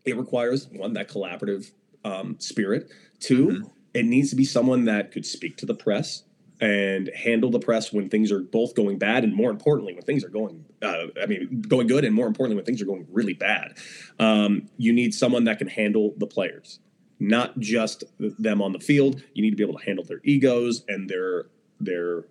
it 0.05 0.17
requires 0.17 0.67
one 0.67 0.93
that 0.93 1.07
collaborative 1.07 1.71
um, 2.03 2.35
spirit. 2.39 2.89
2 3.21 3.69
it 3.93 4.05
needs 4.05 4.29
to 4.29 4.35
be 4.35 4.45
someone 4.45 4.85
that 4.85 5.11
could 5.11 5.25
speak 5.25 5.57
to 5.57 5.65
the 5.65 5.75
press 5.75 6.23
and 6.61 7.09
handle 7.15 7.49
the 7.49 7.59
press 7.59 7.93
when 7.93 8.09
things 8.09 8.31
are 8.31 8.41
both 8.41 8.75
going 8.75 8.97
bad, 8.97 9.23
and 9.23 9.33
more 9.33 9.49
importantly, 9.49 9.93
when 9.93 10.03
things 10.03 10.23
are 10.25 10.29
going, 10.29 10.65
uh, 10.81 11.05
I 11.21 11.25
mean, 11.25 11.61
going 11.67 11.87
good, 11.87 12.03
and 12.03 12.13
more 12.13 12.27
importantly, 12.27 12.57
when 12.57 12.65
things 12.65 12.81
are 12.81 12.85
going 12.85 13.07
really 13.09 13.33
bad. 13.33 13.77
Um, 14.19 14.69
you 14.77 14.91
need 14.91 15.13
someone 15.13 15.45
that 15.45 15.57
can 15.57 15.67
handle 15.67 16.13
the 16.17 16.27
players, 16.27 16.79
not 17.19 17.57
just 17.59 18.03
them 18.17 18.61
on 18.61 18.73
the 18.73 18.79
field. 18.79 19.23
You 19.33 19.41
need 19.41 19.51
to 19.51 19.55
be 19.55 19.63
able 19.63 19.79
to 19.79 19.85
handle 19.85 20.03
their 20.03 20.19
egos 20.23 20.83
and 20.87 21.09
their 21.09 21.45
their 21.79 22.25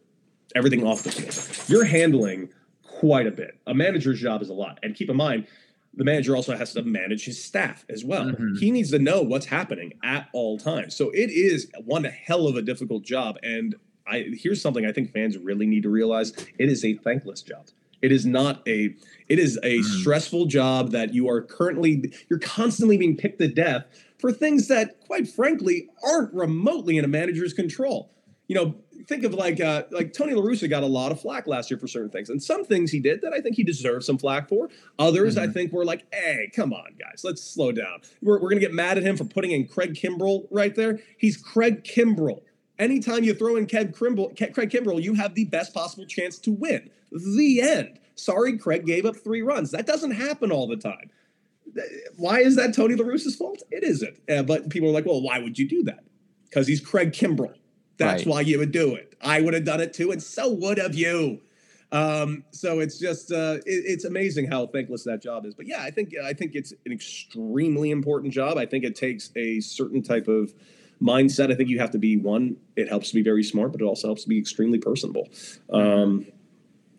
everything 0.55 0.87
off 0.87 1.05
the 1.05 1.11
field. 1.11 1.69
You're 1.69 1.85
handling 1.85 2.51
quite 2.83 3.27
a 3.27 3.31
bit. 3.31 3.59
A 3.67 3.73
manager's 3.73 4.21
job 4.21 4.43
is 4.43 4.51
a 4.51 4.55
lot, 4.55 4.79
and 4.83 4.95
keep 4.95 5.09
in 5.09 5.17
mind 5.17 5.47
the 5.99 6.05
manager 6.05 6.35
also 6.37 6.57
has 6.57 6.73
to 6.73 6.83
manage 6.83 7.25
his 7.27 7.43
staff 7.43 7.85
as 7.91 8.05
well. 8.05 8.27
Mhm. 8.27 8.59
He 8.59 8.71
needs 8.71 8.91
to 8.93 8.99
know 8.99 9.21
what's 9.21 9.47
happening 9.47 9.95
at 10.03 10.29
all 10.33 10.59
times. 10.59 10.95
So 10.95 11.11
it 11.11 11.31
is 11.31 11.71
one 11.85 12.05
hell 12.05 12.47
of 12.47 12.57
a 12.57 12.63
difficult 12.63 13.05
job. 13.05 13.37
And 13.43 13.75
I 14.07 14.27
here's 14.33 14.63
something 14.63 14.87
I 14.87 14.93
think 14.93 15.13
fans 15.13 15.37
really 15.37 15.67
need 15.67 15.83
to 15.83 15.91
realize: 15.91 16.33
it 16.59 16.71
is 16.71 16.85
a 16.85 16.95
thankless 16.95 17.43
job. 17.43 17.67
It 18.01 18.13
is 18.13 18.25
not 18.25 18.63
a. 18.69 18.95
It 19.29 19.39
is 19.41 19.59
a 19.65 19.79
Mhm. 19.81 19.85
stressful 20.01 20.47
job 20.47 20.93
that 20.93 21.13
you 21.13 21.29
are 21.29 21.43
currently. 21.43 22.13
You're 22.31 22.39
constantly 22.39 22.97
being 22.97 23.17
picked 23.17 23.41
to 23.41 23.49
death 23.49 23.85
for 24.19 24.33
things 24.33 24.69
that, 24.69 25.01
quite 25.01 25.29
frankly, 25.29 25.89
aren't 26.05 26.33
remotely 26.33 26.97
in 26.97 27.05
a 27.05 27.09
manager's 27.09 27.53
control. 27.53 28.11
You 28.47 28.55
know, 28.55 28.75
think 29.09 29.25
of 29.25 29.35
like 29.35 29.61
uh, 29.61 29.85
like 29.91 30.13
Tony 30.13 30.35
La 30.35 30.43
Russa 30.43 30.69
got 30.69 30.83
a 30.83 30.87
lot 30.87 31.11
of 31.11 31.21
flack 31.21 31.47
last 31.47 31.71
year 31.71 31.79
for 31.79 31.89
certain 31.89 32.11
things, 32.11 32.29
and 32.31 32.43
some 32.43 32.65
things 32.65 32.91
he 32.91 33.01
did 33.01 33.23
that 33.23 33.33
I 33.33 33.41
think 33.41 33.57
he 33.57 33.65
deserved 33.65 34.05
some 34.05 34.19
flack 34.19 34.49
for. 34.49 34.69
Others 34.99 35.37
I 35.39 35.47
Mhm. 35.47 35.55
think 35.55 35.73
were 35.73 35.85
like, 35.85 36.05
"Hey, 36.15 36.51
come 36.55 36.73
on, 36.73 36.95
guys, 36.99 37.23
let's 37.25 37.43
slow 37.43 37.73
down." 37.73 38.01
We're, 38.23 38.39
we're 38.41 38.51
gonna 38.51 38.61
get 38.61 38.75
mad 38.75 38.99
at 38.99 39.05
him 39.05 39.17
for 39.17 39.25
putting 39.25 39.51
in 39.53 39.67
Craig 39.67 39.95
Kimbrel 39.95 40.47
right 40.51 40.75
there. 40.75 41.01
He's 41.17 41.37
Craig 41.37 41.83
Kimbrel. 41.85 42.43
Anytime 42.79 43.25
you 43.25 43.35
throw 43.35 43.57
in 43.57 43.67
Kev 43.67 43.93
Kimbrel, 43.97 44.37
Craig 44.55 44.71
Kimbrel, 44.71 45.03
you 45.03 45.15
have 45.15 45.35
the 45.35 45.47
best 45.47 45.75
possible 45.75 46.07
chance 46.07 46.39
to 46.39 46.53
win. 46.53 46.91
The 47.11 47.61
end. 47.61 47.99
Sorry, 48.15 48.57
Craig 48.57 48.87
gave 48.87 49.05
up 49.07 49.17
three 49.17 49.43
runs. 49.43 49.71
That 49.73 49.87
doesn't 49.87 50.13
happen 50.13 50.53
all 50.53 50.67
the 50.69 50.77
time. 50.77 51.11
Why 52.17 52.41
is 52.41 52.57
that 52.57 52.75
Tony 52.75 52.95
La 52.95 53.05
Russa's 53.05 53.37
fault? 53.37 53.63
It 53.71 53.83
isn't. 53.85 54.17
Uh, 54.29 54.43
but 54.43 54.69
people 54.71 54.89
are 54.89 54.93
like, 54.93 55.07
well, 55.07 55.21
why 55.23 55.39
would 55.39 55.59
you 55.59 55.69
do 55.69 55.83
that? 55.85 56.05
Because 56.45 56.67
he's 56.67 56.81
Craig 56.81 57.13
Kimbrel. 57.13 57.55
That's 57.99 58.25
Right. 58.25 58.27
why 58.27 58.41
you 58.43 58.59
would 58.59 58.73
do 58.73 58.95
it. 58.95 59.15
I 59.21 59.41
would 59.41 59.55
have 59.55 59.65
done 59.65 59.81
it 59.81 59.93
too, 59.93 60.13
and 60.13 60.23
so 60.23 60.53
would 60.53 60.79
have 60.79 60.95
you. 60.95 61.41
Um, 61.91 62.45
so 62.51 62.81
it's 62.81 62.99
just 62.99 63.33
uh, 63.33 63.59
it, 63.67 63.85
it's 63.87 64.05
amazing 64.05 64.51
how 64.51 64.67
thankless 64.67 65.05
that 65.05 65.23
job 65.23 65.47
is. 65.47 65.55
But 65.55 65.67
yeah, 65.67 65.83
I 65.83 65.91
think 65.91 66.13
I 66.23 66.33
think 66.33 66.55
it's 66.55 66.73
an 66.87 66.93
extremely 66.93 67.91
important 67.91 68.33
job. 68.33 68.59
I 68.59 68.67
think 68.67 68.85
it 68.85 68.95
takes 68.95 69.31
a 69.37 69.61
certain 69.61 70.03
type 70.03 70.29
of 70.29 70.53
mindset. 71.03 71.51
I 71.51 71.55
think 71.55 71.69
you 71.71 71.79
have 71.79 71.91
to 71.93 71.99
be 71.99 72.17
one. 72.17 72.57
It 72.77 72.89
helps 72.89 73.09
to 73.09 73.15
be 73.15 73.23
very 73.23 73.43
smart, 73.43 73.73
but 73.73 73.81
it 73.81 73.85
also 73.85 74.09
helps 74.09 74.23
to 74.25 74.29
be 74.29 74.39
extremely 74.39 74.79
personable. 74.79 75.29
Um, 75.73 76.27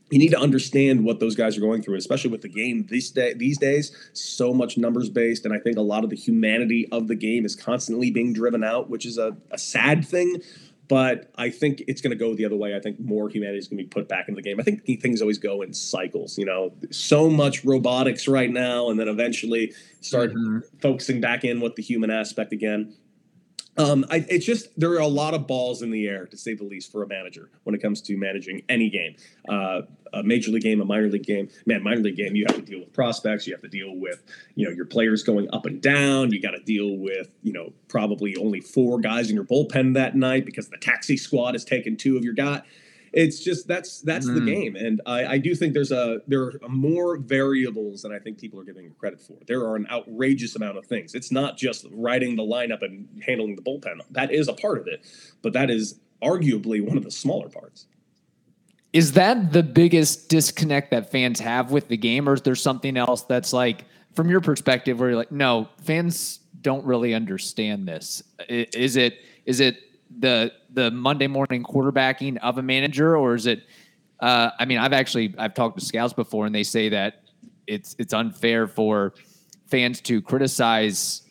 you 0.09 0.17
need 0.17 0.31
to 0.31 0.39
understand 0.39 1.05
what 1.05 1.19
those 1.19 1.35
guys 1.35 1.55
are 1.55 1.61
going 1.61 1.83
through, 1.83 1.95
especially 1.95 2.31
with 2.31 2.41
the 2.41 2.49
game 2.49 2.87
these 2.89 3.11
day 3.11 3.33
these 3.33 3.59
days. 3.59 3.95
So 4.13 4.53
much 4.55 4.75
numbers 4.75 5.07
based, 5.09 5.45
and 5.45 5.53
I 5.53 5.59
think 5.59 5.77
a 5.77 5.81
lot 5.81 6.03
of 6.03 6.09
the 6.09 6.15
humanity 6.15 6.87
of 6.91 7.07
the 7.07 7.15
game 7.15 7.45
is 7.45 7.55
constantly 7.55 8.09
being 8.09 8.33
driven 8.33 8.63
out, 8.63 8.89
which 8.89 9.05
is 9.05 9.19
a, 9.19 9.37
a 9.51 9.57
sad 9.59 10.03
thing. 10.07 10.41
But 10.89 11.31
I 11.35 11.51
think 11.51 11.83
it's 11.87 12.01
going 12.01 12.09
to 12.11 12.17
go 12.17 12.33
the 12.35 12.45
other 12.45 12.55
way. 12.57 12.75
I 12.75 12.79
think 12.79 12.99
more 12.99 13.29
humanity 13.29 13.59
is 13.59 13.67
going 13.67 13.77
to 13.77 13.83
be 13.83 13.87
put 13.87 14.09
back 14.09 14.27
into 14.27 14.37
the 14.37 14.41
game. 14.41 14.59
I 14.59 14.63
think 14.63 14.83
things 15.01 15.21
always 15.21 15.37
go 15.37 15.61
in 15.61 15.71
cycles. 15.71 16.37
You 16.37 16.45
know, 16.45 16.73
so 16.91 17.29
much 17.29 17.63
robotics 17.63 18.27
right 18.27 18.49
now, 18.49 18.89
and 18.89 18.99
then 18.99 19.07
eventually 19.07 19.71
start 20.01 20.33
Mhm. 20.33 20.63
focusing 20.81 21.21
back 21.21 21.45
in 21.45 21.61
with 21.61 21.75
the 21.75 21.83
human 21.83 22.09
aspect 22.09 22.51
again. 22.51 22.93
Um, 23.79 24.05
I, 24.11 24.25
it's 24.27 24.45
just 24.45 24.77
there 24.77 24.91
are 24.91 24.99
a 24.99 25.07
lot 25.07 25.33
of 25.33 25.47
balls 25.47 25.81
in 25.81 25.89
the 25.89 26.05
air, 26.05 26.25
to 26.25 26.37
say 26.37 26.53
the 26.53 26.65
least, 26.65 26.91
for 26.91 27.01
a 27.01 27.07
manager 27.07 27.49
when 27.63 27.73
it 27.73 27.81
comes 27.81 28.01
to 28.01 28.17
managing 28.17 28.61
any 28.67 28.89
game, 28.89 29.15
uh, 29.47 29.83
a 30.13 30.21
major 30.21 30.51
league 30.51 30.63
game, 30.63 30.81
a 30.81 30.85
minor 30.85 31.07
league 31.07 31.23
game. 31.23 31.47
Man, 31.65 31.81
minor 31.81 32.01
league 32.01 32.17
game, 32.17 32.35
you 32.35 32.45
have 32.49 32.57
to 32.57 32.61
deal 32.61 32.79
with 32.79 32.91
prospects, 32.91 33.47
you 33.47 33.53
have 33.53 33.61
to 33.61 33.69
deal 33.69 33.95
with 33.95 34.21
you 34.55 34.67
know 34.67 34.71
your 34.71 34.85
players 34.85 35.23
going 35.23 35.47
up 35.53 35.65
and 35.65 35.81
down. 35.81 36.33
You 36.33 36.41
got 36.41 36.51
to 36.51 36.59
deal 36.59 36.97
with 36.97 37.29
you 37.41 37.53
know 37.53 37.71
probably 37.87 38.35
only 38.35 38.59
four 38.59 38.99
guys 38.99 39.29
in 39.29 39.35
your 39.35 39.45
bullpen 39.45 39.93
that 39.93 40.13
night 40.13 40.45
because 40.45 40.67
the 40.67 40.77
taxi 40.77 41.15
squad 41.15 41.53
has 41.53 41.63
taken 41.63 41.95
two 41.95 42.17
of 42.17 42.25
your 42.25 42.33
guys 42.33 42.63
it's 43.13 43.39
just 43.39 43.67
that's 43.67 44.01
that's 44.01 44.25
the 44.25 44.39
Mm. 44.41 44.45
game. 44.45 44.75
And 44.75 45.01
I, 45.05 45.25
I 45.25 45.37
do 45.37 45.55
think 45.55 45.73
there's 45.73 45.91
a 45.91 46.21
there 46.27 46.43
are 46.43 46.53
more 46.69 47.17
variables 47.17 48.01
than 48.03 48.11
i 48.13 48.19
think 48.19 48.37
people 48.39 48.59
are 48.59 48.63
giving 48.63 48.85
it 48.85 48.97
credit 48.97 49.19
for. 49.21 49.37
There 49.47 49.61
are 49.61 49.75
an 49.75 49.87
outrageous 49.91 50.55
amount 50.55 50.77
of 50.77 50.85
things. 50.85 51.15
It's 51.15 51.31
not 51.31 51.57
just 51.57 51.85
writing 51.91 52.35
the 52.35 52.43
lineup 52.43 52.81
and 52.83 53.07
handling 53.25 53.55
the 53.55 53.61
bullpen. 53.61 54.01
That 54.11 54.31
is 54.31 54.47
a 54.47 54.53
part 54.53 54.77
of 54.77 54.87
it 54.87 55.05
but 55.41 55.53
that 55.53 55.69
is 55.69 55.99
arguably 56.21 56.85
one 56.85 56.97
of 56.97 57.03
the 57.03 57.11
smaller 57.11 57.49
parts. 57.49 57.87
Is 58.91 59.11
that 59.13 59.53
the 59.53 59.61
biggest 59.63 60.29
disconnect 60.29 60.91
that 60.91 61.11
fans 61.11 61.39
have 61.39 61.71
with 61.71 61.87
the 61.87 61.97
game, 61.97 62.27
or 62.27 62.33
is 62.33 62.41
there 62.41 62.55
something 62.55 62.97
else 62.97 63.21
that's 63.23 63.53
like, 63.53 63.85
from 64.15 64.29
your 64.29 64.41
perspective, 64.41 64.99
where 64.99 65.09
you're 65.09 65.17
like, 65.17 65.31
no, 65.31 65.69
fans 65.83 66.39
don't 66.61 66.83
really 66.83 67.13
understand 67.13 67.87
this? 67.87 68.23
Is 68.49 68.95
it 68.95 69.19
is 69.45 69.59
it 69.59 69.77
the 70.17 70.51
the 70.71 70.91
Monday 70.91 71.27
morning 71.27 71.63
quarterbacking 71.63 72.37
of 72.37 72.57
a 72.57 72.61
manager, 72.61 73.15
or 73.17 73.35
is 73.35 73.45
it? 73.45 73.63
Uh, 74.19 74.51
I 74.59 74.65
mean, 74.65 74.77
I've 74.77 74.93
actually 74.93 75.33
I've 75.37 75.53
talked 75.53 75.79
to 75.79 75.85
scouts 75.85 76.13
before, 76.13 76.45
and 76.45 76.53
they 76.53 76.63
say 76.63 76.89
that 76.89 77.23
it's 77.67 77.95
it's 77.99 78.13
unfair 78.13 78.67
for 78.67 79.13
fans 79.67 80.01
to 80.01 80.21
criticize 80.21 81.21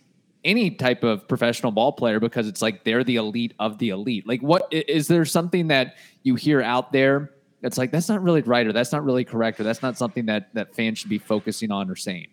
any 0.44 0.70
type 0.70 1.02
of 1.02 1.26
professional 1.28 1.73
ball 1.73 1.92
player 1.92 2.20
because 2.20 2.47
it's 2.47 2.62
like 2.62 2.85
they're 2.85 3.04
the 3.04 3.16
elite 3.16 3.54
of 3.58 3.78
the 3.78 3.90
elite. 3.90 4.26
Like, 4.26 4.40
what 4.40 4.73
is 4.73 5.08
there 5.08 5.25
something 5.25 5.68
that 5.68 5.97
you 6.23 6.37
hear 6.37 6.62
out 6.62 6.92
there 6.92 7.32
that's 7.61 7.76
like 7.76 7.90
that's 7.90 8.08
not 8.08 8.23
really 8.23 8.42
right 8.42 8.66
or 8.66 8.73
that's 8.73 8.92
not 8.92 9.04
really 9.04 9.25
correct 9.25 9.58
or 9.58 9.64
that's 9.64 9.82
not 9.82 9.99
something 9.99 10.26
that 10.26 10.54
that 10.54 10.75
fans 10.75 10.99
should 10.99 11.11
be 11.11 11.18
focusing 11.18 11.70
on 11.70 11.90
or 11.90 11.97
saying? 11.97 12.28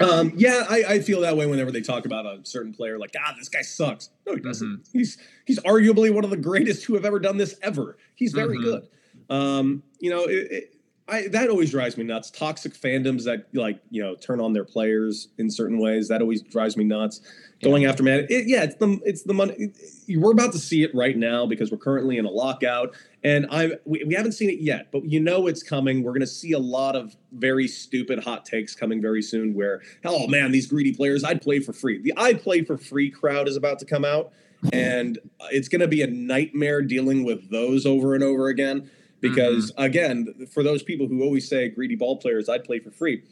Um, 0.00 0.32
yeah, 0.36 0.64
I, 0.68 0.84
I 0.88 0.98
feel 1.00 1.20
that 1.20 1.36
way 1.36 1.46
whenever 1.46 1.70
they 1.70 1.80
talk 1.82 2.06
about 2.06 2.24
a 2.26 2.40
certain 2.44 2.72
player, 2.72 2.98
like, 2.98 3.14
ah, 3.22 3.34
this 3.38 3.48
guy 3.48 3.62
sucks. 3.62 4.10
No, 4.26 4.34
he 4.34 4.40
doesn't. 4.40 4.88
He's 4.92 5.18
he's 5.44 5.58
arguably 5.60 6.12
one 6.12 6.24
of 6.24 6.30
the 6.30 6.36
greatest 6.36 6.84
who 6.86 6.94
have 6.94 7.04
ever 7.04 7.18
done 7.18 7.36
this 7.36 7.56
ever. 7.62 7.96
He's 8.14 8.32
very 8.32 8.56
Mhm. 8.58 8.62
good. 8.62 8.88
Um, 9.28 9.82
you 9.98 10.10
know, 10.10 10.24
it, 10.24 10.50
it, 10.50 10.74
I 11.08 11.28
that 11.28 11.50
always 11.50 11.70
drives 11.70 11.96
me 11.98 12.04
nuts. 12.04 12.30
Toxic 12.30 12.72
fandoms 12.72 13.24
that 13.24 13.46
like 13.52 13.80
you 13.90 14.02
know 14.02 14.14
turn 14.14 14.40
on 14.40 14.52
their 14.52 14.64
players 14.64 15.28
in 15.38 15.50
certain 15.50 15.78
ways 15.78 16.08
that 16.08 16.22
always 16.22 16.40
drives 16.42 16.76
me 16.76 16.84
nuts. 16.84 17.20
Going 17.62 17.84
after 17.84 18.02
man, 18.02 18.26
it, 18.30 18.46
yeah, 18.48 18.62
it's 18.62 18.76
the 18.76 18.98
it's 19.04 19.22
the 19.24 19.34
money. 19.34 19.72
we're 20.08 20.32
about 20.32 20.52
to 20.52 20.58
see 20.58 20.82
it 20.82 20.94
right 20.94 21.16
now 21.16 21.44
because 21.46 21.70
we're 21.70 21.76
currently 21.78 22.16
in 22.16 22.24
a 22.24 22.30
lockout, 22.30 22.94
and 23.22 23.46
I 23.50 23.72
we, 23.84 24.02
we 24.04 24.14
haven't 24.14 24.32
seen 24.32 24.50
it 24.50 24.60
yet, 24.60 24.90
but 24.92 25.04
you 25.04 25.20
know 25.20 25.46
it's 25.46 25.62
coming. 25.62 26.02
We're 26.02 26.12
going 26.12 26.20
to 26.20 26.26
see 26.26 26.52
a 26.52 26.58
lot 26.58 26.96
of 26.96 27.16
very 27.32 27.68
stupid 27.68 28.22
hot 28.24 28.44
takes 28.44 28.74
coming 28.74 29.02
very 29.02 29.22
soon. 29.22 29.54
Where 29.54 29.82
oh 30.04 30.26
man, 30.26 30.52
these 30.52 30.66
greedy 30.66 30.92
players, 30.92 31.24
I'd 31.24 31.42
play 31.42 31.60
for 31.60 31.72
free. 31.72 32.00
The 32.00 32.14
I 32.16 32.34
play 32.34 32.64
for 32.64 32.78
free 32.78 33.10
crowd 33.10 33.48
is 33.48 33.56
about 33.56 33.78
to 33.80 33.84
come 33.84 34.04
out, 34.04 34.32
and 34.72 35.18
it's 35.50 35.68
going 35.68 35.80
to 35.80 35.88
be 35.88 36.02
a 36.02 36.06
nightmare 36.06 36.82
dealing 36.82 37.24
with 37.24 37.50
those 37.50 37.86
over 37.86 38.14
and 38.14 38.24
over 38.24 38.48
again. 38.48 38.90
Because 39.20 39.70
again, 39.76 40.46
for 40.50 40.62
those 40.62 40.82
people 40.82 41.06
who 41.06 41.22
always 41.22 41.46
say 41.46 41.68
greedy 41.68 41.94
ball 41.94 42.16
players, 42.16 42.48
I'd 42.48 42.64
play 42.64 42.78
for 42.78 42.90
free. 42.90 43.22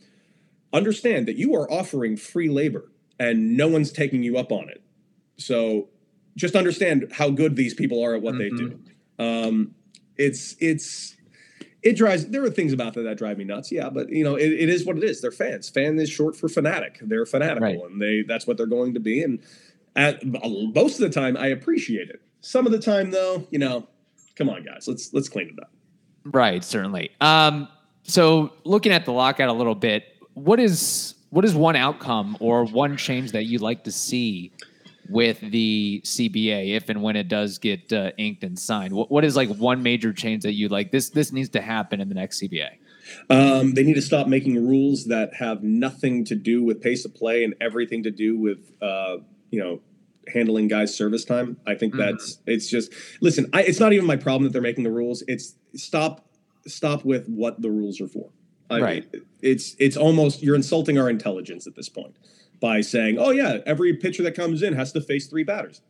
Understand 0.73 1.27
that 1.29 1.37
you 1.37 1.55
are 1.55 1.71
offering 1.73 2.19
free 2.19 2.51
labor 2.51 2.91
and 3.19 3.57
no 3.57 3.69
one's 3.69 3.91
taking 3.91 4.23
you 4.23 4.37
up 4.37 4.53
on 4.53 4.69
it. 4.69 4.83
So 5.39 5.89
just 6.37 6.55
understand 6.55 7.11
how 7.13 7.31
good 7.31 7.57
these 7.57 7.75
people 7.75 8.03
are 8.05 8.15
at 8.15 8.23
what 8.23 8.35
mm-hmm. 8.35 8.57
they 8.57 8.63
do. 8.63 8.81
Um, 9.19 9.75
it's 10.19 10.57
it's 10.61 11.17
it 11.83 11.97
drives 11.97 12.27
there 12.27 12.45
are 12.45 12.51
things 12.51 12.73
about 12.73 12.95
that 12.95 13.03
that 13.03 13.17
drive 13.17 13.39
me 13.39 13.45
nuts 13.45 13.71
yeah 13.71 13.89
but 13.89 14.11
you 14.11 14.25
know 14.25 14.35
it, 14.35 14.53
it 14.53 14.69
is 14.69 14.85
what 14.85 14.97
it 14.97 15.05
is. 15.05 15.21
They're 15.21 15.31
fans. 15.31 15.69
Fan 15.69 15.99
is 15.99 16.11
short 16.11 16.37
for 16.37 16.49
fanatic. 16.49 16.99
They're 17.01 17.27
fanatical 17.27 17.61
right. 17.67 17.91
and 17.91 18.03
they 18.03 18.23
that's 18.27 18.47
what 18.47 18.57
they're 18.57 18.67
going 18.67 18.95
to 18.95 19.01
be 19.01 19.23
and 19.23 19.41
at 19.97 20.25
most 20.25 21.01
of 21.01 21.01
the 21.01 21.11
time 21.11 21.37
i 21.37 21.47
appreciate 21.47 22.11
it. 22.11 22.21
Some 22.41 22.67
of 22.67 22.73
the 22.73 22.79
time 22.79 23.11
though 23.11 23.47
you 23.51 23.59
know 23.59 23.89
come 24.37 24.49
on 24.49 24.65
guys 24.65 24.87
let's 24.89 25.13
let's 25.13 25.29
clean 25.29 25.49
it 25.49 25.61
up. 25.61 25.71
Right 26.25 26.63
certainly. 26.65 27.11
Um 27.21 27.69
so 28.03 28.53
looking 28.65 28.93
at 28.93 29.05
the 29.05 29.13
lockout 29.13 29.49
a 29.49 29.53
little 29.53 29.75
bit 29.75 30.05
what 30.35 30.61
is 30.61 31.15
what 31.31 31.45
is 31.45 31.55
one 31.55 31.77
outcome 31.77 32.37
or 32.41 32.65
one 32.65 32.97
change 32.97 33.33
that 33.33 33.45
you'd 33.45 33.61
like 33.61 33.85
to 33.85 33.93
see 33.93 34.53
with 35.09 35.41
the 35.41 36.03
CBA 36.05 36.77
if 36.77 36.89
and 36.89 37.03
when 37.03 37.17
it 37.17 37.29
does 37.29 37.59
get 37.59 37.93
uh, 37.93 38.13
inked 38.19 38.45
and 38.45 38.59
signed? 38.59 38.93
What, 38.93 39.11
what 39.11 39.25
is 39.25 39.37
like 39.37 39.49
one 39.49 39.83
major 39.83 40.13
change 40.13 40.43
that 40.43 40.55
you 40.55 40.69
like? 40.69 40.91
This 40.91 41.11
this 41.11 41.33
needs 41.33 41.49
to 41.51 41.61
happen 41.61 42.01
in 42.01 42.09
the 42.09 42.15
next 42.15 42.43
CBA. 42.43 42.71
Um, 43.31 43.75
they 43.75 43.83
need 43.83 43.95
to 43.95 44.03
stop 44.03 44.27
making 44.27 44.67
rules 44.67 45.07
that 45.07 45.35
have 45.35 45.63
nothing 45.63 46.25
to 46.27 46.35
do 46.35 46.63
with 46.63 46.83
pace 46.83 47.05
of 47.05 47.15
play 47.15 47.45
and 47.45 47.55
everything 47.61 48.03
to 48.03 48.11
do 48.11 48.39
with 48.39 48.73
uh, 48.83 49.19
you 49.51 49.61
know 49.61 49.81
handling 50.33 50.69
guys' 50.69 50.95
service 50.95 51.25
time. 51.25 51.57
I 51.67 51.75
think 51.75 51.95
mm-hmm. 51.95 52.03
that's 52.03 52.39
it's 52.47 52.69
just 52.69 52.93
listen. 53.21 53.49
I, 53.53 53.63
it's 53.63 53.81
not 53.81 53.93
even 53.93 54.07
my 54.07 54.17
problem 54.17 54.45
that 54.45 54.53
they're 54.53 54.63
making 54.63 54.85
the 54.85 54.91
rules. 54.91 55.23
It's 55.27 55.55
stop 55.75 56.29
stop 56.67 57.05
with 57.05 57.27
what 57.29 57.63
the 57.63 57.71
rules 57.71 58.01
are 58.01 58.09
for. 58.09 58.31
I 58.71 58.81
right. 58.81 59.13
Mean, 59.13 59.25
it's 59.41 59.75
it's 59.79 59.97
almost 59.97 60.43
you're 60.43 60.57
insulting 60.57 60.99
our 60.99 61.09
intelligence 61.09 61.67
at 61.67 61.75
this 61.75 61.89
point 61.89 62.15
by 62.61 62.81
saying, 62.81 63.19
"Oh 63.19 63.31
yeah, 63.31 63.59
every 63.67 63.95
pitcher 63.95 64.23
that 64.25 64.35
comes 64.35 64.63
in 64.63 64.75
has 64.75 64.93
to 64.93 65.01
face 65.01 65.27
three 65.27 65.45
batters." 65.45 65.81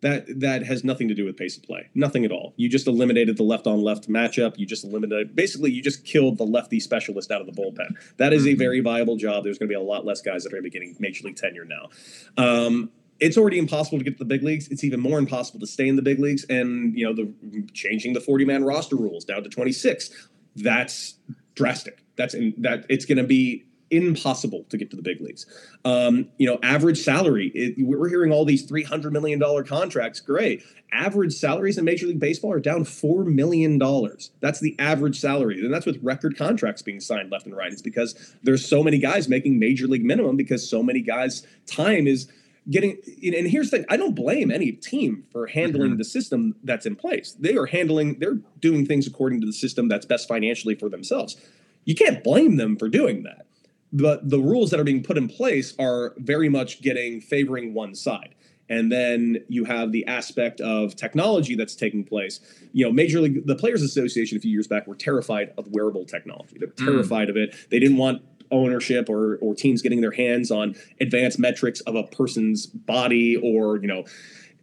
That 0.00 0.40
that 0.40 0.64
has 0.64 0.84
nothing 0.84 1.08
to 1.08 1.14
do 1.14 1.24
with 1.24 1.36
pace 1.36 1.56
of 1.56 1.64
play. 1.64 1.88
Nothing 1.94 2.24
at 2.24 2.30
all. 2.30 2.54
You 2.56 2.68
just 2.68 2.86
eliminated 2.86 3.36
the 3.36 3.42
left 3.42 3.66
on 3.66 3.82
left 3.82 4.08
matchup. 4.08 4.56
You 4.56 4.64
just 4.64 4.84
eliminated 4.84 5.34
basically 5.34 5.72
you 5.72 5.82
just 5.82 6.04
killed 6.04 6.38
the 6.38 6.44
lefty 6.44 6.78
specialist 6.78 7.32
out 7.32 7.40
of 7.40 7.46
the 7.46 7.52
bullpen. 7.52 7.96
That 8.16 8.32
is 8.32 8.46
a 8.46 8.50
mm-hmm. 8.50 8.58
very 8.58 8.80
viable 8.80 9.16
job. 9.16 9.42
There's 9.42 9.58
going 9.58 9.68
to 9.68 9.72
be 9.72 9.80
a 9.80 9.80
lot 9.80 10.04
less 10.04 10.20
guys 10.20 10.44
that 10.44 10.50
are 10.52 10.60
going 10.60 10.64
to 10.64 10.70
be 10.70 10.78
getting 10.78 10.96
major 11.00 11.26
league 11.26 11.36
tenure 11.36 11.64
now. 11.64 11.88
Um, 12.36 12.90
it's 13.18 13.36
already 13.36 13.58
impossible 13.58 13.98
to 13.98 14.04
get 14.04 14.12
to 14.12 14.18
the 14.18 14.24
big 14.24 14.44
leagues. 14.44 14.68
It's 14.68 14.84
even 14.84 15.00
more 15.00 15.18
impossible 15.18 15.58
to 15.60 15.66
stay 15.66 15.88
in 15.88 15.96
the 15.96 16.02
big 16.02 16.20
leagues. 16.20 16.44
And 16.44 16.96
you 16.96 17.04
know, 17.04 17.12
the 17.12 17.32
changing 17.72 18.12
the 18.12 18.20
40 18.20 18.44
man 18.44 18.64
roster 18.64 18.94
rules 18.94 19.24
down 19.24 19.42
to 19.42 19.48
26. 19.48 20.28
That's 20.54 21.14
drastic. 21.54 22.04
That's 22.16 22.34
in 22.34 22.54
that 22.58 22.86
it's 22.88 23.04
going 23.04 23.18
to 23.18 23.24
be 23.24 23.64
impossible 23.90 24.64
to 24.70 24.76
get 24.76 24.90
to 24.90 24.96
the 24.96 25.02
big 25.02 25.20
leagues. 25.20 25.46
Um, 25.84 26.28
you 26.38 26.46
know, 26.46 26.58
average 26.62 26.98
salary. 26.98 27.50
It, 27.54 27.74
we're 27.78 28.08
hearing 28.08 28.32
all 28.32 28.44
these 28.44 28.62
three 28.62 28.82
hundred 28.82 29.12
million 29.12 29.38
dollar 29.38 29.64
contracts. 29.64 30.20
Great. 30.20 30.62
Average 30.92 31.34
salaries 31.34 31.78
in 31.78 31.84
Major 31.84 32.06
League 32.06 32.20
Baseball 32.20 32.52
are 32.52 32.60
down 32.60 32.84
four 32.84 33.24
million 33.24 33.78
dollars. 33.78 34.30
That's 34.40 34.60
the 34.60 34.74
average 34.78 35.18
salary, 35.20 35.60
and 35.60 35.72
that's 35.72 35.86
with 35.86 35.98
record 36.02 36.36
contracts 36.36 36.82
being 36.82 37.00
signed 37.00 37.30
left 37.30 37.46
and 37.46 37.56
right. 37.56 37.72
It's 37.72 37.82
because 37.82 38.34
there's 38.42 38.66
so 38.66 38.82
many 38.82 38.98
guys 38.98 39.28
making 39.28 39.58
Major 39.58 39.86
League 39.86 40.04
minimum 40.04 40.36
because 40.36 40.68
so 40.68 40.82
many 40.82 41.00
guys' 41.00 41.46
time 41.66 42.06
is 42.06 42.28
getting 42.70 42.98
and 43.22 43.48
here's 43.48 43.70
the 43.70 43.78
thing 43.78 43.86
i 43.88 43.96
don't 43.96 44.14
blame 44.14 44.50
any 44.50 44.72
team 44.72 45.24
for 45.32 45.46
handling 45.46 45.90
mm-hmm. 45.90 45.98
the 45.98 46.04
system 46.04 46.54
that's 46.64 46.84
in 46.84 46.94
place 46.94 47.34
they 47.38 47.56
are 47.56 47.66
handling 47.66 48.18
they're 48.18 48.38
doing 48.60 48.84
things 48.84 49.06
according 49.06 49.40
to 49.40 49.46
the 49.46 49.52
system 49.52 49.88
that's 49.88 50.04
best 50.04 50.28
financially 50.28 50.74
for 50.74 50.88
themselves 50.88 51.36
you 51.84 51.94
can't 51.94 52.22
blame 52.22 52.56
them 52.56 52.76
for 52.76 52.88
doing 52.88 53.22
that 53.22 53.46
but 53.92 54.28
the 54.28 54.38
rules 54.38 54.70
that 54.70 54.80
are 54.80 54.84
being 54.84 55.02
put 55.02 55.16
in 55.16 55.28
place 55.28 55.74
are 55.78 56.14
very 56.18 56.48
much 56.48 56.82
getting 56.82 57.20
favoring 57.20 57.74
one 57.74 57.94
side. 57.94 58.34
And 58.70 58.92
then 58.92 59.38
you 59.48 59.64
have 59.64 59.92
the 59.92 60.06
aspect 60.06 60.60
of 60.60 60.94
technology 60.94 61.54
that's 61.54 61.74
taking 61.74 62.04
place. 62.04 62.40
You 62.72 62.84
know 62.84 62.92
major 62.92 63.20
league 63.20 63.46
the 63.46 63.56
players 63.56 63.82
association 63.82 64.36
a 64.36 64.40
few 64.40 64.50
years 64.50 64.66
back 64.66 64.86
were 64.86 64.94
terrified 64.94 65.54
of 65.56 65.68
wearable 65.68 66.04
technology. 66.04 66.56
They're 66.58 66.68
mm. 66.68 66.84
terrified 66.84 67.28
mm. 67.28 67.30
of 67.30 67.36
it. 67.38 67.54
They 67.70 67.78
didn't 67.78 67.96
want 67.96 68.22
ownership 68.50 69.08
or 69.08 69.36
or 69.36 69.54
teams 69.54 69.80
getting 69.80 70.00
their 70.00 70.10
hands 70.10 70.50
on 70.50 70.74
advanced 71.00 71.38
metrics 71.38 71.80
of 71.80 71.94
a 71.94 72.02
person's 72.04 72.66
body 72.66 73.36
or 73.36 73.78
you 73.78 73.86
know 73.86 74.04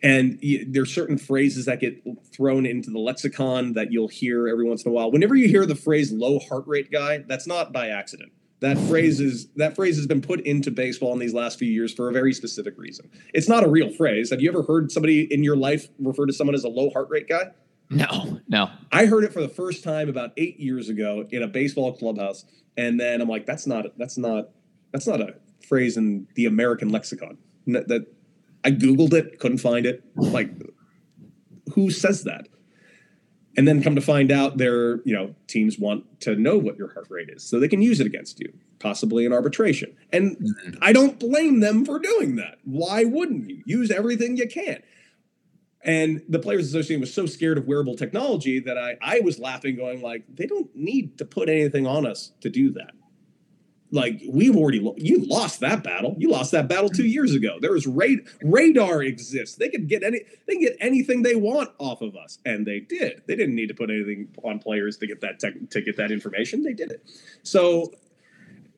and 0.04 0.40
there's 0.68 0.94
certain 0.94 1.18
phrases 1.18 1.66
that 1.66 1.80
get 1.80 2.00
thrown 2.32 2.66
into 2.66 2.92
the 2.92 3.00
lexicon 3.00 3.74
that 3.74 3.92
you'll 3.92 4.08
hear 4.08 4.48
every 4.48 4.64
once 4.64 4.84
in 4.84 4.92
a 4.92 4.94
while. 4.94 5.10
Whenever 5.10 5.36
you 5.36 5.48
hear 5.48 5.66
the 5.66 5.76
phrase 5.76 6.12
low 6.12 6.38
heart 6.38 6.68
rate 6.68 6.92
guy 6.92 7.20
that's 7.20 7.48
not 7.48 7.74
by 7.74 7.90
accident 7.90 8.32
that 8.66 8.80
phrase 8.88 9.20
is 9.20 9.48
that 9.58 9.76
phrase 9.76 9.96
has 9.96 10.08
been 10.08 10.22
put 10.22 10.40
into 10.42 10.72
baseball 10.72 11.14
in 11.14 11.20
these 11.20 11.36
last 11.36 11.60
few 11.60 11.70
years 11.70 11.94
for 11.94 12.10
a 12.10 12.12
very 12.12 12.34
specific 12.34 12.74
reason. 12.78 13.08
It's 13.32 13.48
not 13.48 13.64
a 13.64 13.70
real 13.70 13.92
phrase. 13.92 14.32
Have 14.32 14.42
you 14.42 14.50
ever 14.50 14.64
heard 14.64 14.92
somebody 14.92 15.32
in 15.32 15.44
your 15.44 15.56
life 15.56 15.88
refer 16.00 16.26
to 16.26 16.34
someone 16.34 16.56
as 16.56 16.64
a 16.64 16.70
low 16.70 16.90
heart 16.90 17.08
rate 17.12 17.30
guy? 17.30 17.52
No, 17.92 18.40
no. 18.48 18.72
I 18.92 19.06
heard 19.06 19.24
it 19.24 19.32
for 19.32 19.42
the 19.42 19.50
first 19.50 19.84
time 19.84 20.10
about 20.10 20.32
eight 20.38 20.60
years 20.60 20.90
ago 20.90 21.28
in 21.30 21.44
a 21.44 21.48
baseball 21.48 21.94
clubhouse, 21.94 22.44
and 22.76 23.00
then 23.00 23.22
I'm 23.22 23.30
like, 23.30 23.46
that's 23.46 23.68
not 23.68 23.86
that's 24.00 24.18
not 24.18 24.50
that's 24.92 25.06
not 25.06 25.22
a 25.22 25.36
phrase 25.68 25.96
in 25.96 26.28
the 26.34 26.48
American 26.48 26.90
lexicon. 26.90 27.38
That 27.68 28.08
I 28.64 28.72
googled 28.72 29.14
it, 29.14 29.38
couldn't 29.40 29.60
find 29.60 29.86
it. 29.86 30.04
Like, 30.16 30.50
who 31.76 31.92
says 31.92 32.24
that? 32.24 32.48
And 33.58 33.68
then 33.68 33.82
come 33.82 33.96
to 33.96 34.02
find 34.02 34.32
out 34.32 34.58
their 34.58 34.98
you 35.04 35.14
know 35.14 35.34
teams 35.48 35.80
want 35.80 36.22
to 36.22 36.36
know 36.36 36.58
what 36.58 36.78
your 36.78 36.94
heart 36.94 37.08
rate 37.10 37.30
is 37.30 37.44
so 37.44 37.60
they 37.60 37.68
can 37.68 37.82
use 37.82 38.00
it 38.00 38.08
against 38.08 38.40
you 38.40 38.52
possibly 38.80 39.26
in 39.26 39.34
arbitration. 39.34 39.96
And 40.12 40.38
mm-hmm. 40.38 40.78
i 40.82 40.94
don't 40.94 41.20
blame 41.20 41.60
them 41.60 41.86
for 41.86 42.00
doing 42.00 42.36
that. 42.36 42.58
Why 42.66 43.04
wouldn't 43.06 43.50
you? 43.50 43.64
Use 43.66 43.90
everything 43.90 44.38
you 44.38 44.48
can. 44.48 44.84
And 45.84 46.24
the 46.28 46.40
players 46.40 46.68
association 46.68 47.02
was 47.02 47.14
so 47.14 47.26
scared 47.26 47.58
of 47.58 47.68
wearable 47.68 47.96
technology 47.96 48.60
that 48.60 48.78
i 48.78 48.98
i 49.02 49.20
was 49.22 49.40
laughing 49.40 49.76
going 49.76 50.02
like 50.02 50.24
they 50.34 50.48
don't 50.48 50.76
need 50.76 51.18
to 51.20 51.26
put 51.26 51.50
anything 51.50 51.86
on 51.86 52.06
us 52.06 52.32
to 52.42 52.50
do 52.50 52.72
that 52.72 52.92
like 53.96 54.22
we've 54.28 54.56
already 54.56 54.80
you 54.98 55.26
lost 55.26 55.62
that 55.62 55.84
battle. 55.84 56.16
You 56.20 56.30
lost 56.30 56.52
that 56.52 56.68
battle 56.68 56.90
two 56.90 57.08
years 57.08 57.34
ago. 57.34 57.58
There 57.60 57.76
is 57.76 57.88
ra- 57.88 58.08
radar 58.44 59.02
exists. 59.02 59.56
They 59.56 59.70
can 59.70 59.88
get 59.88 60.04
any 60.04 60.22
they 60.46 60.54
can 60.54 60.62
get 60.62 60.78
anything 60.80 61.24
they 61.24 61.36
want 61.36 61.72
off 61.80 62.02
of 62.02 62.16
us, 62.16 62.38
and 62.46 62.68
they 62.68 62.82
did. 62.82 63.24
They 63.26 63.36
didn't 63.36 63.56
need 63.56 63.68
to 63.68 63.74
put 63.74 63.90
anything 63.90 64.28
on 64.44 64.60
players 64.60 64.98
to 64.98 65.08
get 65.08 65.22
that 65.22 65.40
tech, 65.40 65.54
to 65.70 65.82
get 65.82 65.98
that 65.98 66.12
information. 66.12 66.62
They 66.64 66.74
did 66.74 66.92
it. 66.92 67.10
So 67.44 67.94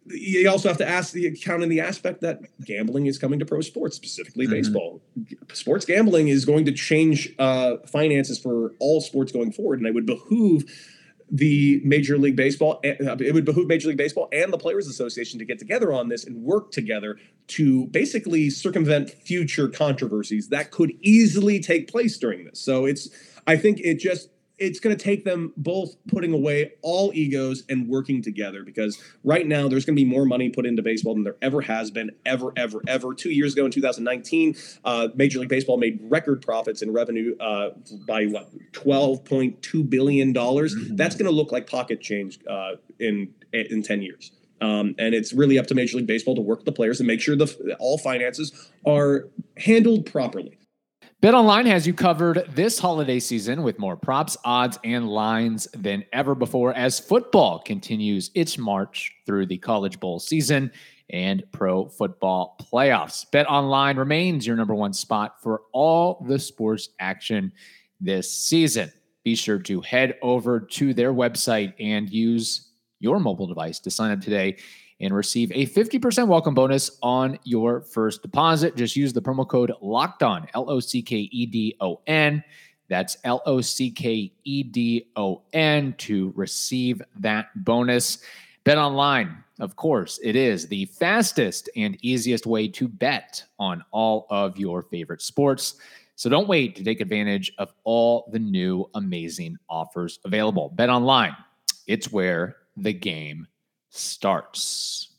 you 0.10 0.50
also 0.50 0.70
have 0.70 0.78
to 0.78 0.88
ask 0.88 1.12
the 1.12 1.28
account 1.28 1.64
in 1.64 1.70
the 1.70 1.82
aspect 1.82 2.22
that 2.22 2.42
gambling 2.64 3.08
is 3.08 3.18
coming 3.18 3.40
to 3.40 3.46
pro 3.46 3.62
sports, 3.62 3.96
specifically 3.96 4.46
mm-hmm. 4.46 4.54
baseball. 4.54 5.02
Sports 5.52 5.86
gambling 5.86 6.30
is 6.30 6.46
going 6.46 6.66
to 6.66 6.72
change 6.72 7.34
uh, 7.40 7.78
finances 7.88 8.40
for 8.40 8.74
all 8.80 9.02
sports 9.02 9.32
going 9.32 9.52
forward, 9.52 9.80
and 9.80 9.88
it 9.88 9.94
would 9.94 10.06
behoove 10.06 10.64
the 11.30 11.82
Major 11.84 12.18
League 12.18 12.36
Baseball, 12.36 12.80
eh, 12.84 12.96
it 13.00 13.34
would 13.34 13.46
behoove 13.46 13.68
Major 13.68 13.90
League 13.90 13.98
Baseball 13.98 14.30
and 14.32 14.52
the 14.52 14.58
Players 14.58 14.88
Association 14.88 15.40
to 15.40 15.46
get 15.46 15.60
together 15.60 15.92
on 15.92 16.10
this 16.10 16.26
and 16.26 16.42
work 16.44 16.72
together 16.72 17.18
to 17.48 17.88
basically 17.88 18.50
circumvent 18.50 19.10
future 19.10 19.68
controversies 19.68 20.50
that 20.50 20.72
could 20.72 20.94
easily 21.02 21.60
take 21.60 21.90
place 21.90 22.18
during 22.18 22.46
this. 22.46 22.60
So 22.60 22.86
it's, 22.86 23.10
I 23.46 23.58
think 23.58 23.80
it 23.82 23.96
just 23.96 24.30
it's 24.58 24.80
going 24.80 24.96
to 24.96 25.02
take 25.02 25.24
them 25.24 25.54
both 25.58 25.96
putting 26.08 26.34
away 26.34 26.74
all 26.82 27.12
egos 27.14 27.64
and 27.70 27.88
working 27.88 28.22
together 28.22 28.64
because 28.64 29.02
right 29.24 29.46
now 29.46 29.68
there's 29.68 29.86
going 29.86 29.96
to 29.96 30.02
be 30.02 30.10
more 30.10 30.26
money 30.26 30.50
put 30.50 30.66
into 30.66 30.82
baseball 30.82 31.14
than 31.14 31.24
there 31.24 31.36
ever 31.42 31.62
has 31.62 31.92
been 31.92 32.12
ever 32.26 32.52
ever 32.56 32.82
ever 32.88 33.14
two 33.14 33.30
years 33.30 33.54
ago 33.54 33.66
in 33.66 33.72
2019 33.72 34.56
uh, 34.84 35.10
major 35.16 35.40
league 35.40 35.50
baseball 35.50 35.78
made 35.78 36.00
record 36.04 36.42
profits 36.42 36.82
in 36.82 36.92
revenue 36.92 37.36
uh, 37.40 37.70
by 38.08 38.26
what 38.26 38.50
12.2 38.72 39.90
billion 39.90 40.34
dollars 40.34 40.76
mm-hmm. 40.76 40.96
that's 40.96 41.16
going 41.16 41.30
to 41.30 41.36
look 41.36 41.52
like 41.52 41.70
pocket 41.70 42.02
change 42.02 42.40
uh, 42.50 42.72
in 43.00 43.34
in 43.54 43.82
10 43.84 44.02
years 44.02 44.32
um, 44.60 44.96
and 44.98 45.14
it's 45.14 45.34
really 45.34 45.60
up 45.60 45.68
to 45.68 45.76
Major 45.76 45.98
League 45.98 46.08
Baseball 46.08 46.36
to 46.36 46.42
work 46.42 46.60
with 46.60 46.66
the 46.66 46.72
players 46.72 47.00
and 47.00 47.06
make 47.06 47.22
sure 47.22 47.36
the 47.36 47.76
all 47.80 47.98
finances 47.98 48.72
are 48.86 49.28
handled 49.58 50.06
properly. 50.06 50.57
BetOnline 51.20 51.66
has 51.66 51.88
you 51.88 51.96
covered 51.96 52.46
this 52.50 52.78
holiday 52.78 53.20
season 53.20 53.64
with 53.64 53.80
more 53.80 53.98
props, 53.98 54.38
odds, 54.46 54.78
and 54.84 55.10
lines 55.10 55.68
than 55.74 56.06
ever 56.14 56.36
before 56.36 56.76
as 56.76 57.00
football 57.00 57.58
continues 57.58 58.30
its 58.36 58.56
march 58.60 59.12
through 59.26 59.48
the 59.48 59.58
College 59.58 60.00
Bowl 60.00 60.20
season 60.20 60.72
and 61.10 61.44
pro 61.52 61.90
football 61.90 62.56
playoffs. 62.72 63.26
BetOnline 63.34 63.98
remains 63.98 64.46
your 64.46 64.56
number 64.56 64.76
one 64.76 64.94
spot 64.94 65.42
for 65.42 65.64
all 65.72 66.24
the 66.28 66.38
sports 66.38 66.90
action 67.00 67.52
this 68.00 68.32
season. 68.32 68.94
Be 69.24 69.34
sure 69.34 69.58
to 69.58 69.82
head 69.82 70.20
over 70.22 70.60
to 70.60 70.94
their 70.94 71.14
website 71.16 71.74
and 71.80 72.12
use 72.12 72.74
your 73.00 73.20
mobile 73.20 73.48
device 73.48 73.80
to 73.80 73.90
sign 73.90 74.12
up 74.12 74.22
today 74.22 74.58
and 75.00 75.14
receive 75.14 75.52
a 75.52 75.66
50% 75.68 76.28
welcome 76.28 76.54
bonus 76.54 76.98
on 77.02 77.38
your 77.44 77.82
first 77.82 78.22
deposit. 78.22 78.76
Just 78.76 78.96
use 78.96 79.14
the 79.14 79.22
promo 79.22 79.48
code 79.48 79.72
locked 79.82 80.24
on, 80.24 80.48
L 80.54 80.70
O 80.70 80.80
C 80.80 81.02
K 81.02 81.30
E 81.32 81.46
D 81.46 81.76
O 81.80 82.02
N. 82.08 82.44
That's 82.90 83.18
L 83.24 83.42
O 83.46 83.62
C 83.62 83.92
K 83.92 84.32
E 84.44 84.64
D 84.64 85.08
O 85.16 85.42
N 85.54 85.94
to 86.00 86.34
receive 86.36 87.02
that 87.20 87.48
bonus. 87.64 88.20
Bet 88.64 88.78
online, 88.78 89.44
of 89.60 89.76
course, 89.76 90.20
it 90.24 90.36
is 90.36 90.68
the 90.68 90.86
fastest 90.86 91.70
and 91.76 91.98
easiest 92.02 92.46
way 92.46 92.68
to 92.68 92.88
bet 92.88 93.44
on 93.60 93.84
all 93.92 94.28
of 94.30 94.58
your 94.58 94.84
favorite 94.84 95.22
sports. 95.22 95.76
So 96.16 96.30
don't 96.30 96.48
wait 96.48 96.76
to 96.76 96.84
take 96.84 97.00
advantage 97.00 97.52
of 97.60 97.72
all 97.84 98.28
the 98.32 98.40
new 98.40 98.90
amazing 98.96 99.58
offers 99.70 100.20
available. 100.26 100.70
Bet 100.76 100.90
online, 100.90 101.36
it's 101.86 102.12
where 102.12 102.58
the 102.76 102.94
game 102.94 103.48
starts. 103.98 105.10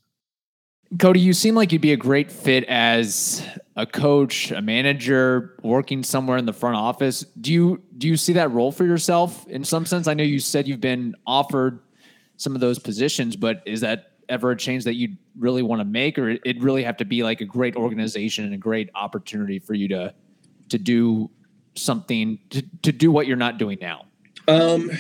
Cody, 0.99 1.21
you 1.21 1.35
seem 1.35 1.55
like 1.55 1.71
you'd 1.71 1.83
be 1.83 1.93
a 1.93 1.99
great 1.99 2.33
fit 2.33 2.65
as 2.65 3.47
a 3.77 3.85
coach, 3.85 4.51
a 4.51 4.63
manager, 4.63 5.57
working 5.63 6.03
somewhere 6.03 6.39
in 6.39 6.47
the 6.47 6.53
front 6.53 6.77
office. 6.77 7.27
Do 7.39 7.53
you 7.53 7.83
do 7.99 8.09
you 8.09 8.17
see 8.17 8.33
that 8.35 8.51
role 8.53 8.73
for 8.73 8.87
yourself 8.87 9.47
in 9.49 9.65
some 9.65 9.85
sense? 9.85 10.09
I 10.09 10.15
know 10.15 10.25
you 10.25 10.39
said 10.39 10.67
you've 10.67 10.81
been 10.81 11.15
offered 11.27 11.81
some 12.37 12.55
of 12.55 12.63
those 12.63 12.79
positions, 12.79 13.37
but 13.37 13.63
is 13.67 13.83
that 13.83 14.13
ever 14.31 14.51
a 14.51 14.57
change 14.57 14.85
that 14.85 14.95
you'd 14.95 15.19
really 15.39 15.63
want 15.63 15.81
to 15.81 15.85
make, 15.85 16.19
or 16.19 16.31
it 16.31 16.63
really 16.63 16.85
have 16.85 16.97
to 16.99 17.05
be 17.05 17.23
like 17.23 17.43
a 17.43 17.45
great 17.45 17.77
organization 17.77 18.45
and 18.45 18.55
a 18.55 18.59
great 18.59 18.89
opportunity 18.95 19.59
for 19.59 19.75
you 19.75 19.89
to 19.89 20.15
to 20.71 20.79
do 20.79 21.31
something 21.75 22.39
to, 22.51 22.63
to 22.83 22.93
do 22.93 23.11
what 23.11 23.27
you're 23.27 23.37
not 23.37 23.59
doing 23.59 23.77
now? 23.81 24.07
Um, 24.47 24.91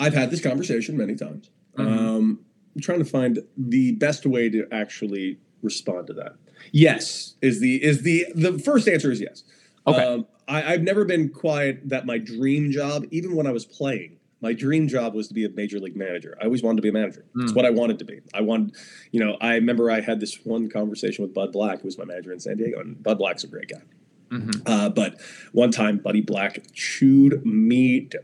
I've 0.00 0.14
had 0.14 0.30
this 0.30 0.40
conversation 0.40 0.96
many 0.96 1.14
times. 1.14 1.50
Mm-hmm. 1.76 1.98
Um, 1.98 2.40
I'm 2.78 2.82
trying 2.82 3.00
to 3.00 3.04
find 3.04 3.40
the 3.56 3.92
best 3.92 4.24
way 4.24 4.48
to 4.50 4.68
actually 4.70 5.38
respond 5.62 6.06
to 6.06 6.12
that. 6.12 6.36
Yes, 6.70 7.34
is 7.42 7.58
the 7.58 7.82
is 7.82 8.02
the 8.02 8.26
the 8.36 8.56
first 8.56 8.86
answer 8.86 9.10
is 9.10 9.20
yes. 9.20 9.42
Okay. 9.84 10.00
Um, 10.00 10.26
I, 10.46 10.74
I've 10.74 10.82
never 10.82 11.04
been 11.04 11.28
quiet 11.28 11.88
that 11.88 12.06
my 12.06 12.18
dream 12.18 12.70
job, 12.70 13.04
even 13.10 13.34
when 13.34 13.48
I 13.48 13.50
was 13.50 13.66
playing, 13.66 14.18
my 14.40 14.52
dream 14.52 14.86
job 14.86 15.12
was 15.12 15.26
to 15.26 15.34
be 15.34 15.44
a 15.44 15.48
major 15.48 15.80
league 15.80 15.96
manager. 15.96 16.38
I 16.40 16.44
always 16.44 16.62
wanted 16.62 16.76
to 16.76 16.82
be 16.82 16.90
a 16.90 16.92
manager. 16.92 17.24
Mm. 17.34 17.42
It's 17.42 17.52
what 17.52 17.64
I 17.64 17.70
wanted 17.70 17.98
to 17.98 18.04
be. 18.04 18.20
I 18.32 18.42
wanted, 18.42 18.76
you 19.10 19.18
know, 19.18 19.36
I 19.40 19.54
remember 19.54 19.90
I 19.90 20.00
had 20.00 20.20
this 20.20 20.38
one 20.44 20.70
conversation 20.70 21.24
with 21.24 21.34
Bud 21.34 21.50
Black, 21.50 21.80
who 21.80 21.86
was 21.86 21.98
my 21.98 22.04
manager 22.04 22.32
in 22.32 22.38
San 22.38 22.58
Diego, 22.58 22.78
and 22.78 23.02
Bud 23.02 23.18
Black's 23.18 23.42
a 23.42 23.48
great 23.48 23.68
guy. 23.68 23.82
Mm-hmm. 24.30 24.60
Uh, 24.66 24.88
but 24.90 25.20
one 25.52 25.72
time, 25.72 25.98
Buddy 25.98 26.20
Black 26.20 26.62
chewed 26.72 27.44
me. 27.44 28.02
To, 28.06 28.20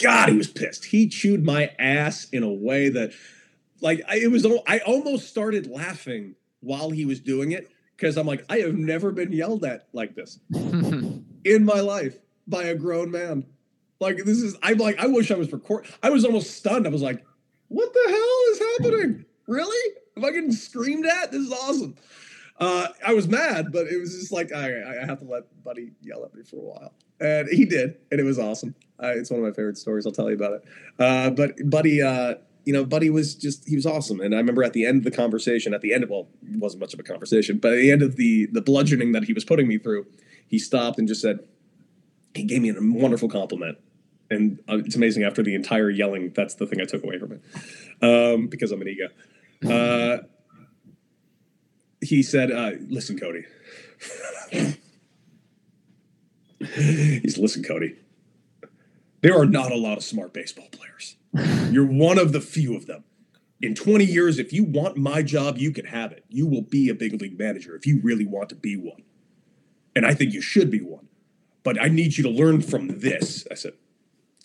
God, 0.00 0.30
he 0.30 0.36
was 0.36 0.48
pissed. 0.48 0.86
He 0.86 1.08
chewed 1.08 1.44
my 1.44 1.70
ass 1.78 2.28
in 2.32 2.42
a 2.42 2.52
way 2.52 2.88
that, 2.88 3.12
like, 3.82 4.00
I, 4.08 4.18
it 4.18 4.30
was. 4.30 4.46
I 4.66 4.78
almost 4.78 5.28
started 5.28 5.66
laughing 5.66 6.36
while 6.60 6.90
he 6.90 7.04
was 7.04 7.20
doing 7.20 7.52
it 7.52 7.70
because 7.96 8.16
I'm 8.16 8.26
like, 8.26 8.44
I 8.48 8.58
have 8.58 8.74
never 8.74 9.10
been 9.12 9.32
yelled 9.32 9.64
at 9.64 9.88
like 9.92 10.14
this 10.14 10.38
in 10.54 11.64
my 11.64 11.80
life 11.80 12.16
by 12.46 12.64
a 12.64 12.74
grown 12.74 13.10
man. 13.10 13.44
Like, 14.00 14.18
this 14.18 14.40
is. 14.40 14.56
I'm 14.62 14.78
like, 14.78 14.98
I 14.98 15.06
wish 15.06 15.30
I 15.30 15.34
was 15.34 15.52
record. 15.52 15.86
I 16.02 16.10
was 16.10 16.24
almost 16.24 16.52
stunned. 16.56 16.86
I 16.86 16.90
was 16.90 17.02
like, 17.02 17.24
what 17.68 17.92
the 17.92 18.04
hell 18.08 18.38
is 18.50 18.58
happening? 18.58 19.24
Really? 19.46 19.94
Am 20.16 20.24
I 20.24 20.30
getting 20.30 20.52
screamed 20.52 21.06
at? 21.06 21.32
This 21.32 21.42
is 21.42 21.52
awesome. 21.52 21.96
Uh, 22.58 22.88
I 23.04 23.14
was 23.14 23.26
mad, 23.26 23.72
but 23.72 23.88
it 23.88 23.98
was 23.98 24.14
just 24.14 24.30
like 24.30 24.52
I, 24.52 25.00
I 25.00 25.06
have 25.06 25.18
to 25.20 25.24
let 25.24 25.44
Buddy 25.64 25.92
yell 26.00 26.24
at 26.24 26.34
me 26.34 26.42
for 26.44 26.56
a 26.56 26.60
while, 26.60 26.92
and 27.18 27.48
he 27.48 27.64
did, 27.64 27.96
and 28.10 28.20
it 28.20 28.24
was 28.24 28.38
awesome. 28.38 28.74
Uh, 29.02 29.08
it's 29.16 29.30
one 29.30 29.40
of 29.40 29.46
my 29.46 29.52
favorite 29.52 29.78
stories. 29.78 30.06
I'll 30.06 30.12
tell 30.12 30.28
you 30.28 30.36
about 30.36 30.52
it. 30.52 30.64
Uh, 30.98 31.30
but 31.30 31.56
Buddy, 31.68 32.02
uh, 32.02 32.34
you 32.64 32.72
know, 32.72 32.84
Buddy 32.84 33.10
was 33.10 33.34
just 33.34 33.68
he 33.68 33.74
was 33.74 33.86
awesome, 33.86 34.20
and 34.20 34.34
I 34.34 34.38
remember 34.38 34.62
at 34.62 34.72
the 34.72 34.86
end 34.86 34.98
of 34.98 35.04
the 35.04 35.10
conversation, 35.10 35.74
at 35.74 35.80
the 35.80 35.92
end 35.92 36.04
of 36.04 36.10
well, 36.10 36.28
it 36.42 36.58
wasn't 36.58 36.80
much 36.80 36.94
of 36.94 37.00
a 37.00 37.02
conversation, 37.02 37.58
but 37.58 37.72
at 37.72 37.76
the 37.76 37.90
end 37.90 38.02
of 38.02 38.16
the 38.16 38.46
the 38.46 38.62
bludgeoning 38.62 39.12
that 39.12 39.24
he 39.24 39.32
was 39.32 39.44
putting 39.44 39.66
me 39.68 39.78
through, 39.78 40.06
he 40.46 40.58
stopped 40.58 40.98
and 40.98 41.08
just 41.08 41.20
said, 41.20 41.40
he 42.34 42.44
gave 42.44 42.62
me 42.62 42.70
a 42.70 42.74
wonderful 42.78 43.28
compliment. 43.28 43.78
And 44.30 44.58
uh, 44.68 44.78
it's 44.78 44.96
amazing. 44.96 45.24
After 45.24 45.42
the 45.42 45.54
entire 45.54 45.90
yelling, 45.90 46.32
that's 46.34 46.54
the 46.54 46.66
thing 46.66 46.80
I 46.80 46.84
took 46.84 47.04
away 47.04 47.18
from 47.18 47.32
it, 47.32 47.42
um, 48.02 48.46
because 48.46 48.72
I'm 48.72 48.80
an 48.80 48.88
ego. 48.88 49.08
Uh, 49.68 50.18
he 52.00 52.22
said, 52.22 52.50
uh, 52.50 52.72
"Listen, 52.88 53.18
Cody." 53.18 53.44
He's 56.60 57.36
listen, 57.36 57.62
Cody. 57.62 57.96
There 59.20 59.38
are 59.38 59.44
not 59.44 59.70
a 59.70 59.76
lot 59.76 59.98
of 59.98 60.04
smart 60.04 60.32
baseball 60.32 60.68
players. 60.72 61.16
You're 61.70 61.86
one 61.86 62.18
of 62.18 62.32
the 62.32 62.40
few 62.40 62.76
of 62.76 62.86
them. 62.86 63.04
In 63.60 63.74
20 63.74 64.04
years, 64.04 64.38
if 64.38 64.52
you 64.52 64.64
want 64.64 64.96
my 64.96 65.22
job, 65.22 65.56
you 65.56 65.70
can 65.70 65.86
have 65.86 66.10
it. 66.12 66.24
You 66.28 66.46
will 66.46 66.62
be 66.62 66.88
a 66.88 66.94
big 66.94 67.20
league 67.20 67.38
manager 67.38 67.76
if 67.76 67.86
you 67.86 68.00
really 68.02 68.26
want 68.26 68.48
to 68.48 68.56
be 68.56 68.76
one. 68.76 69.02
And 69.94 70.04
I 70.04 70.14
think 70.14 70.32
you 70.32 70.40
should 70.40 70.70
be 70.70 70.80
one. 70.80 71.08
But 71.62 71.80
I 71.80 71.88
need 71.88 72.16
you 72.16 72.24
to 72.24 72.30
learn 72.30 72.60
from 72.60 72.88
this. 73.00 73.46
I 73.50 73.54
said, 73.54 73.74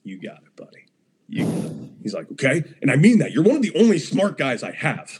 You 0.04 0.21
got 0.21 0.43
it, 0.43 0.56
buddy. 0.56 0.86
You 1.28 1.45
got 1.45 1.65
it. 1.65 1.71
He's 2.04 2.13
like, 2.13 2.32
Okay. 2.34 2.63
And 2.82 2.91
I 2.91 2.95
mean 2.95 3.17
that. 3.19 3.32
You're 3.32 3.43
one 3.43 3.56
of 3.56 3.63
the 3.63 3.76
only 3.76 3.97
smart 3.97 4.38
guys 4.38 4.62
I 4.62 4.71
have. 4.71 5.19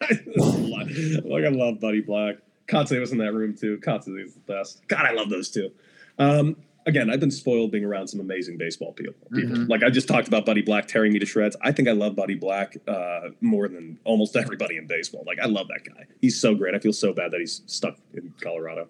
like 0.36 1.44
I 1.44 1.48
love 1.48 1.80
Buddy 1.80 2.00
Black. 2.00 2.36
Kotsay 2.66 2.98
was 2.98 3.12
in 3.12 3.18
that 3.18 3.32
room 3.32 3.56
too. 3.56 3.78
Kotsay 3.78 4.24
is 4.24 4.34
the 4.34 4.40
best. 4.40 4.86
God, 4.88 5.06
I 5.06 5.12
love 5.12 5.30
those 5.30 5.50
two. 5.50 5.70
Um, 6.18 6.56
again, 6.86 7.10
I've 7.10 7.20
been 7.20 7.30
spoiled 7.30 7.72
being 7.72 7.84
around 7.84 8.08
some 8.08 8.20
amazing 8.20 8.56
baseball 8.56 8.92
people. 8.92 9.14
people. 9.34 9.56
Mm-hmm. 9.56 9.70
Like 9.70 9.82
I 9.82 9.90
just 9.90 10.08
talked 10.08 10.28
about 10.28 10.46
Buddy 10.46 10.62
Black 10.62 10.86
tearing 10.86 11.12
me 11.12 11.18
to 11.18 11.26
shreds. 11.26 11.56
I 11.60 11.72
think 11.72 11.88
I 11.88 11.92
love 11.92 12.16
Buddy 12.16 12.36
Black 12.36 12.76
uh, 12.86 13.30
more 13.40 13.68
than 13.68 13.98
almost 14.04 14.36
everybody 14.36 14.76
in 14.76 14.86
baseball. 14.86 15.24
Like 15.26 15.38
I 15.40 15.46
love 15.46 15.68
that 15.68 15.84
guy. 15.84 16.06
He's 16.20 16.40
so 16.40 16.54
great. 16.54 16.74
I 16.74 16.78
feel 16.78 16.92
so 16.92 17.12
bad 17.12 17.32
that 17.32 17.40
he's 17.40 17.62
stuck 17.66 17.96
in 18.14 18.32
Colorado. 18.40 18.88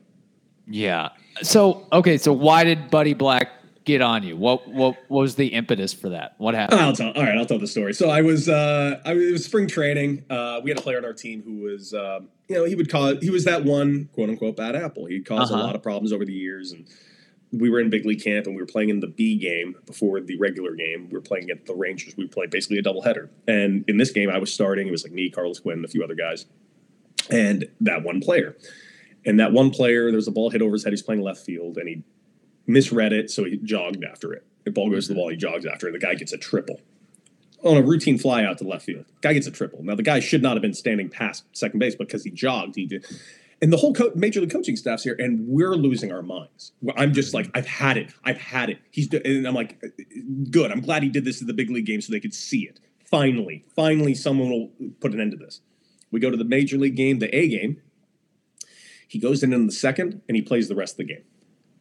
Yeah. 0.66 1.10
So 1.42 1.86
okay. 1.92 2.18
So 2.18 2.32
why 2.32 2.64
did 2.64 2.90
Buddy 2.90 3.14
Black 3.14 3.50
get 3.86 4.02
on 4.02 4.22
you? 4.22 4.36
What 4.36 4.68
what, 4.68 4.96
what 5.08 5.20
was 5.20 5.36
the 5.36 5.46
impetus 5.48 5.94
for 5.94 6.10
that? 6.10 6.34
What 6.38 6.54
happened? 6.54 6.80
I'll 6.80 6.92
tell. 6.92 7.12
All 7.12 7.22
right, 7.22 7.38
I'll 7.38 7.46
tell 7.46 7.58
the 7.58 7.66
story. 7.66 7.94
So 7.94 8.10
I 8.10 8.20
was 8.20 8.48
uh, 8.48 9.00
I 9.04 9.12
it 9.12 9.32
was 9.32 9.44
spring 9.44 9.68
training. 9.68 10.24
Uh, 10.28 10.60
we 10.62 10.70
had 10.70 10.78
a 10.78 10.82
player 10.82 10.98
on 10.98 11.04
our 11.04 11.14
team 11.14 11.42
who 11.42 11.60
was 11.60 11.94
um, 11.94 12.28
you 12.48 12.56
know 12.56 12.64
he 12.64 12.74
would 12.74 12.90
cause 12.90 13.18
he 13.22 13.30
was 13.30 13.44
that 13.44 13.64
one 13.64 14.10
quote 14.12 14.28
unquote 14.28 14.56
bad 14.56 14.76
apple. 14.76 15.06
He'd 15.06 15.24
caused 15.24 15.52
uh-huh. 15.52 15.62
a 15.62 15.64
lot 15.64 15.74
of 15.74 15.82
problems 15.82 16.12
over 16.12 16.24
the 16.26 16.34
years, 16.34 16.72
and 16.72 16.86
we 17.58 17.70
were 17.70 17.80
in 17.80 17.90
big 17.90 18.04
league 18.04 18.22
camp 18.22 18.46
and 18.46 18.54
we 18.54 18.62
were 18.62 18.66
playing 18.66 18.88
in 18.88 19.00
the 19.00 19.06
B 19.06 19.36
game 19.36 19.76
before 19.86 20.20
the 20.20 20.36
regular 20.38 20.74
game. 20.74 21.08
We 21.08 21.14
were 21.14 21.20
playing 21.22 21.50
at 21.50 21.66
the 21.66 21.74
Rangers. 21.74 22.16
We 22.16 22.26
played 22.26 22.50
basically 22.50 22.78
a 22.78 22.82
doubleheader, 22.82 23.28
and 23.46 23.84
in 23.88 23.96
this 23.96 24.10
game 24.10 24.30
I 24.30 24.38
was 24.38 24.52
starting. 24.52 24.88
It 24.88 24.90
was 24.90 25.04
like 25.04 25.12
me, 25.12 25.30
Carlos 25.30 25.60
Quinn, 25.60 25.78
and 25.78 25.84
a 25.84 25.88
few 25.88 26.02
other 26.02 26.14
guys, 26.14 26.46
and 27.30 27.66
that 27.80 28.02
one 28.02 28.20
player. 28.20 28.56
And 29.24 29.40
that 29.40 29.52
one 29.52 29.70
player, 29.70 30.12
there's 30.12 30.28
a 30.28 30.30
ball 30.30 30.50
hit 30.50 30.62
over 30.62 30.74
his 30.74 30.84
head. 30.84 30.92
He's 30.92 31.02
playing 31.02 31.20
left 31.20 31.44
field, 31.44 31.78
and 31.78 31.88
he 31.88 32.02
misread 32.66 33.12
it, 33.12 33.30
so 33.30 33.44
he 33.44 33.56
jogged 33.56 34.04
after 34.04 34.32
it. 34.32 34.46
The 34.64 34.70
ball 34.70 34.88
goes 34.88 35.08
to 35.08 35.14
the 35.14 35.18
wall, 35.18 35.30
he 35.30 35.36
jogs 35.36 35.66
after 35.66 35.88
it. 35.88 35.92
The 35.92 35.98
guy 35.98 36.14
gets 36.14 36.32
a 36.32 36.38
triple 36.38 36.80
on 37.66 37.76
a 37.76 37.82
routine 37.82 38.18
fly 38.18 38.44
out 38.44 38.58
to 38.58 38.64
left 38.64 38.84
field. 38.84 39.04
Guy 39.20 39.32
gets 39.32 39.46
a 39.46 39.50
triple. 39.50 39.82
Now 39.82 39.94
the 39.94 40.02
guy 40.02 40.20
should 40.20 40.42
not 40.42 40.52
have 40.52 40.62
been 40.62 40.74
standing 40.74 41.08
past 41.08 41.44
second 41.52 41.78
base 41.78 41.94
because 41.94 42.24
he 42.24 42.30
jogged. 42.30 42.76
He 42.76 42.86
did, 42.86 43.06
and 43.62 43.72
the 43.72 43.76
whole 43.76 43.94
co- 43.94 44.12
major 44.14 44.40
league 44.40 44.50
coaching 44.50 44.76
staff's 44.76 45.02
here, 45.02 45.16
and 45.18 45.46
we're 45.48 45.74
losing 45.74 46.12
our 46.12 46.22
minds. 46.22 46.72
I'm 46.96 47.12
just 47.12 47.32
like, 47.32 47.50
I've 47.54 47.66
had 47.66 47.96
it. 47.96 48.12
I've 48.24 48.38
had 48.38 48.70
it. 48.70 48.78
He's 48.90 49.12
and 49.12 49.46
I'm 49.46 49.54
like, 49.54 49.82
good. 50.50 50.70
I'm 50.70 50.80
glad 50.80 51.02
he 51.02 51.08
did 51.08 51.24
this 51.24 51.38
to 51.38 51.44
the 51.44 51.54
big 51.54 51.70
league 51.70 51.86
game 51.86 52.00
so 52.00 52.12
they 52.12 52.20
could 52.20 52.34
see 52.34 52.62
it. 52.62 52.80
Finally, 53.04 53.64
finally, 53.74 54.14
someone 54.14 54.50
will 54.50 54.70
put 55.00 55.12
an 55.12 55.20
end 55.20 55.30
to 55.30 55.36
this. 55.36 55.60
We 56.10 56.20
go 56.20 56.30
to 56.30 56.36
the 56.36 56.44
major 56.44 56.76
league 56.76 56.96
game, 56.96 57.18
the 57.18 57.34
A 57.34 57.48
game. 57.48 57.80
He 59.08 59.18
goes 59.18 59.42
in 59.42 59.52
in 59.52 59.66
the 59.66 59.72
second, 59.72 60.20
and 60.28 60.36
he 60.36 60.42
plays 60.42 60.68
the 60.68 60.74
rest 60.74 60.94
of 60.94 61.06
the 61.06 61.14
game. 61.14 61.24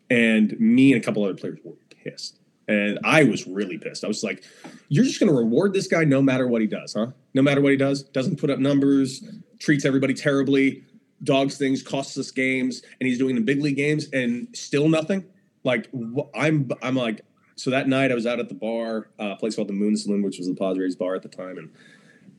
And 0.10 0.58
me 0.60 0.94
and 0.94 1.02
a 1.02 1.06
couple 1.06 1.24
other 1.24 1.34
players 1.34 1.60
were 1.64 1.74
pissed. 2.04 2.40
And 2.68 3.00
I 3.04 3.24
was 3.24 3.46
really 3.46 3.78
pissed. 3.78 4.04
I 4.04 4.08
was 4.08 4.24
like, 4.24 4.44
you're 4.90 5.04
just 5.04 5.20
going 5.20 5.32
to 5.32 5.38
reward 5.38 5.74
this 5.74 5.88
guy 5.88 6.04
no 6.04 6.22
matter 6.22 6.48
what 6.48 6.62
he 6.62 6.68
does, 6.68 6.94
huh? 6.94 7.08
No 7.34 7.42
matter 7.42 7.62
what 7.62 7.72
he 7.72 7.78
does, 7.78 8.04
doesn't 8.04 8.40
put 8.40 8.50
up 8.50 8.60
numbers, 8.60 9.24
treats 9.60 9.86
everybody 9.86 10.14
terribly, 10.14 10.84
dogs 11.24 11.58
things, 11.58 11.82
costs 11.82 12.18
us 12.18 12.32
games, 12.32 12.82
and 13.00 13.08
he's 13.08 13.18
doing 13.18 13.36
the 13.36 13.42
big 13.42 13.62
league 13.62 13.76
games 13.76 14.08
and 14.12 14.48
still 14.56 14.90
nothing. 14.90 15.26
Like 15.64 15.90
I'm, 16.36 16.70
I'm 16.82 16.96
like, 16.96 17.22
so 17.56 17.70
that 17.72 17.88
night 17.88 18.12
I 18.12 18.16
was 18.16 18.26
out 18.26 18.40
at 18.40 18.50
the 18.50 18.56
bar, 18.56 19.10
uh, 19.20 19.32
a 19.32 19.36
place 19.36 19.56
called 19.56 19.70
the 19.70 19.74
Moon 19.74 19.96
Saloon, 19.96 20.22
which 20.22 20.38
was 20.38 20.48
the 20.48 20.56
Padres 20.56 20.96
bar 20.96 21.16
at 21.16 21.22
the 21.22 21.30
time, 21.30 21.58
and 21.58 21.72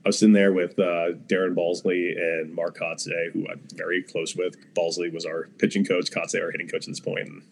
I 0.05 0.11
was 0.11 0.21
sitting 0.21 0.35
there 0.35 0.53
with 0.53 0.79
uh, 0.79 1.19
Darren 1.27 1.57
Balsley 1.57 2.17
and 2.17 2.55
Mark 2.55 2.79
Kotsay, 2.79 3.33
who 3.33 3.45
I'm 3.51 3.61
very 3.75 4.05
close 4.05 4.37
with. 4.37 4.55
Balsley 4.73 5.13
was 5.13 5.27
our 5.27 5.49
pitching 5.59 5.85
coach, 5.85 6.13
Kotsay 6.13 6.41
our 6.41 6.53
hitting 6.53 6.69
coach 6.69 6.85
at 6.85 6.91
this 6.91 7.01
point. 7.01 7.27
and 7.27 7.43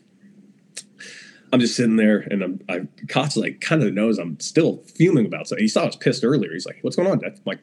I'm 1.52 1.58
just 1.60 1.74
sitting 1.74 1.96
there, 1.96 2.18
and 2.18 2.42
I'm, 2.44 2.60
I 2.68 2.78
Kotz 3.06 3.36
like 3.36 3.60
kind 3.60 3.82
of 3.82 3.92
knows 3.92 4.18
I'm 4.18 4.38
still 4.38 4.84
fuming 4.94 5.26
about 5.26 5.48
something. 5.48 5.64
He 5.64 5.68
saw 5.68 5.82
I 5.82 5.86
was 5.86 5.96
pissed 5.96 6.24
earlier. 6.24 6.52
He's 6.52 6.66
like, 6.66 6.78
"What's 6.82 6.96
going 6.96 7.08
on, 7.08 7.18
Dad?" 7.18 7.32
I'm 7.34 7.42
like, 7.44 7.60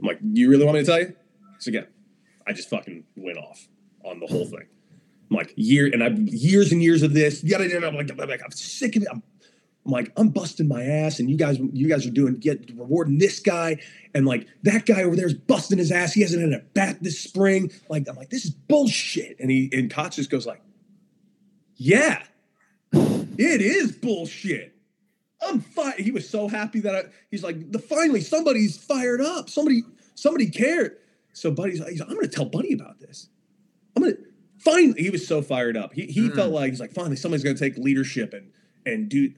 I'm 0.00 0.06
like, 0.06 0.18
"You 0.22 0.48
really 0.48 0.64
want 0.64 0.78
me 0.78 0.84
to 0.84 0.86
tell 0.86 1.00
you?" 1.00 1.14
So 1.58 1.70
again, 1.70 1.86
I 2.46 2.52
just 2.52 2.70
fucking 2.70 3.04
went 3.16 3.38
off 3.38 3.68
on 4.04 4.20
the 4.20 4.26
whole 4.26 4.46
thing. 4.46 4.66
I'm 5.30 5.36
like, 5.36 5.52
year 5.56 5.86
and 5.92 6.02
I've 6.02 6.18
years 6.18 6.72
and 6.72 6.82
years 6.82 7.02
of 7.02 7.14
this. 7.14 7.42
Yada 7.42 7.68
yada. 7.68 7.86
I'm 7.86 7.94
like, 7.94 8.10
I'm, 8.10 8.28
like, 8.28 8.42
I'm 8.44 8.50
sick 8.50 8.96
of 8.96 9.02
it. 9.02 9.08
I'm, 9.10 9.22
I'm 9.84 9.90
like, 9.90 10.12
I'm 10.16 10.28
busting 10.28 10.68
my 10.68 10.84
ass, 10.84 11.18
and 11.18 11.28
you 11.28 11.36
guys, 11.36 11.58
you 11.72 11.88
guys 11.88 12.06
are 12.06 12.10
doing 12.10 12.36
get 12.36 12.70
rewarding 12.76 13.18
this 13.18 13.40
guy, 13.40 13.78
and 14.14 14.26
like 14.26 14.46
that 14.62 14.86
guy 14.86 15.02
over 15.02 15.16
there 15.16 15.26
is 15.26 15.34
busting 15.34 15.78
his 15.78 15.90
ass. 15.90 16.12
He 16.12 16.20
hasn't 16.20 16.42
had 16.42 16.52
a 16.52 16.62
bat 16.74 16.98
this 17.00 17.18
spring. 17.18 17.72
Like, 17.88 18.08
I'm 18.08 18.16
like, 18.16 18.30
this 18.30 18.44
is 18.44 18.50
bullshit. 18.50 19.36
And 19.40 19.50
he 19.50 19.70
and 19.72 19.90
Kotz 19.90 20.14
just 20.14 20.30
goes 20.30 20.46
like, 20.46 20.62
Yeah, 21.76 22.22
it 22.92 23.60
is 23.60 23.92
bullshit. 23.92 24.76
I'm 25.44 25.60
fine. 25.60 25.94
He 25.98 26.10
was 26.10 26.28
so 26.28 26.48
happy 26.48 26.80
that 26.80 26.94
I, 26.94 27.02
he's 27.30 27.42
like, 27.42 27.72
the 27.72 27.78
finally 27.78 28.20
somebody's 28.20 28.76
fired 28.76 29.20
up. 29.20 29.50
Somebody, 29.50 29.82
somebody 30.14 30.48
cared. 30.48 30.98
So 31.32 31.50
Buddy's 31.50 31.80
like, 31.80 31.94
I'm 32.00 32.14
gonna 32.14 32.28
tell 32.28 32.44
Buddy 32.44 32.72
about 32.72 33.00
this. 33.00 33.28
I'm 33.96 34.02
gonna 34.02 34.16
finally. 34.58 35.00
He 35.02 35.10
was 35.10 35.26
so 35.26 35.42
fired 35.42 35.76
up. 35.76 35.92
He 35.94 36.06
he 36.06 36.28
Mm. 36.28 36.34
felt 36.34 36.52
like 36.52 36.70
he's 36.70 36.80
like, 36.80 36.92
finally 36.92 37.16
somebody's 37.16 37.42
gonna 37.44 37.56
take 37.58 37.76
leadership 37.78 38.32
and 38.34 38.50
and 38.86 39.08
do. 39.08 39.32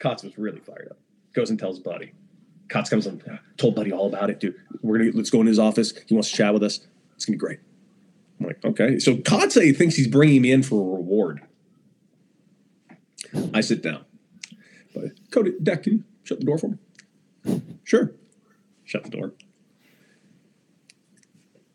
Kotz 0.00 0.22
was 0.24 0.36
really 0.38 0.60
fired 0.60 0.88
up. 0.90 0.98
Goes 1.32 1.50
and 1.50 1.58
tells 1.58 1.78
Buddy. 1.78 2.12
Kotz 2.68 2.90
comes 2.90 3.06
and 3.06 3.22
told 3.56 3.74
Buddy 3.74 3.92
all 3.92 4.06
about 4.06 4.30
it, 4.30 4.40
dude. 4.40 4.54
We're 4.82 4.98
gonna 4.98 5.10
let's 5.14 5.30
go 5.30 5.40
in 5.40 5.46
his 5.46 5.58
office. 5.58 5.92
He 6.06 6.14
wants 6.14 6.30
to 6.30 6.36
chat 6.36 6.52
with 6.54 6.62
us. 6.62 6.80
It's 7.16 7.24
gonna 7.24 7.34
be 7.36 7.40
great. 7.40 7.58
I'm 8.40 8.46
like, 8.46 8.64
okay. 8.64 8.98
So 8.98 9.16
Kotsay 9.16 9.76
thinks 9.76 9.94
he's 9.96 10.08
bringing 10.08 10.42
me 10.42 10.50
in 10.52 10.62
for 10.62 10.80
a 10.80 10.96
reward. 10.96 11.40
I 13.52 13.60
sit 13.60 13.82
down. 13.82 14.04
But 14.94 15.04
Cody, 15.30 15.52
Deck, 15.62 15.84
can 15.84 15.92
you 15.94 16.04
shut 16.22 16.38
the 16.40 16.46
door 16.46 16.58
for 16.58 16.68
me? 16.68 17.60
Sure. 17.84 18.12
Shut 18.84 19.04
the 19.04 19.10
door. 19.10 19.32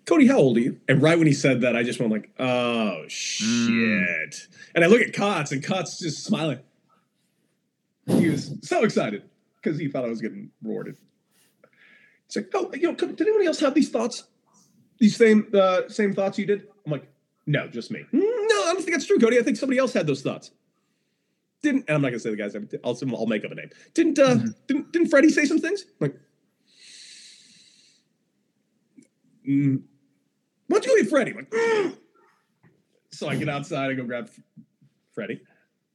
Cody, 0.09 0.25
how 0.25 0.37
old 0.37 0.57
are 0.57 0.61
you? 0.61 0.79
And 0.87 1.03
right 1.03 1.19
when 1.19 1.27
he 1.27 1.33
said 1.33 1.61
that, 1.61 1.75
I 1.75 1.83
just 1.83 1.99
went 1.99 2.11
like, 2.11 2.31
oh 2.39 3.03
shit. 3.07 4.47
And 4.73 4.83
I 4.83 4.87
look 4.87 5.01
at 5.01 5.13
Kotz, 5.13 5.51
and 5.51 5.63
Kotz 5.63 5.99
just 5.99 6.23
smiling. 6.23 6.57
He 8.07 8.27
was 8.27 8.57
so 8.63 8.83
excited 8.83 9.21
because 9.61 9.77
he 9.77 9.87
thought 9.87 10.05
I 10.05 10.07
was 10.07 10.19
getting 10.19 10.49
rewarded. 10.63 10.97
It's 12.25 12.35
like, 12.35 12.49
oh, 12.55 12.71
you 12.73 12.87
know, 12.87 12.95
did 12.95 13.21
anybody 13.21 13.45
else 13.45 13.59
have 13.59 13.75
these 13.75 13.91
thoughts? 13.91 14.23
These 14.97 15.15
same 15.15 15.47
uh, 15.53 15.81
same 15.89 16.15
thoughts 16.15 16.39
you 16.39 16.47
did? 16.47 16.67
I'm 16.87 16.91
like, 16.91 17.07
no, 17.45 17.67
just 17.67 17.91
me. 17.91 17.99
"Mm, 18.11 18.19
No, 18.21 18.23
I 18.23 18.71
don't 18.73 18.77
think 18.77 18.93
that's 18.93 19.05
true, 19.05 19.19
Cody. 19.19 19.37
I 19.37 19.43
think 19.43 19.57
somebody 19.57 19.77
else 19.77 19.93
had 19.93 20.07
those 20.07 20.23
thoughts. 20.23 20.49
Didn't 21.61 21.85
and 21.87 21.95
I'm 21.95 22.01
not 22.01 22.09
gonna 22.09 22.19
say 22.19 22.31
the 22.31 22.35
guy's. 22.35 22.55
I'll 22.55 22.97
I'll 23.15 23.27
make 23.27 23.45
up 23.45 23.51
a 23.51 23.55
name. 23.55 23.69
Didn't 23.93 24.17
uh 24.17 24.37
didn't 24.67 24.91
didn't 24.91 25.09
Freddie 25.09 25.29
say 25.29 25.45
some 25.45 25.59
things? 25.59 25.83
I'm 26.01 26.07
like, 26.07 26.19
mm, 29.47 29.83
get 31.01 31.09
Freddie? 31.09 31.33
Like, 31.33 31.53
so 33.11 33.27
I 33.27 33.35
get 33.35 33.49
outside. 33.49 33.89
I 33.89 33.93
go 33.93 34.03
grab 34.03 34.29
Freddie. 35.13 35.41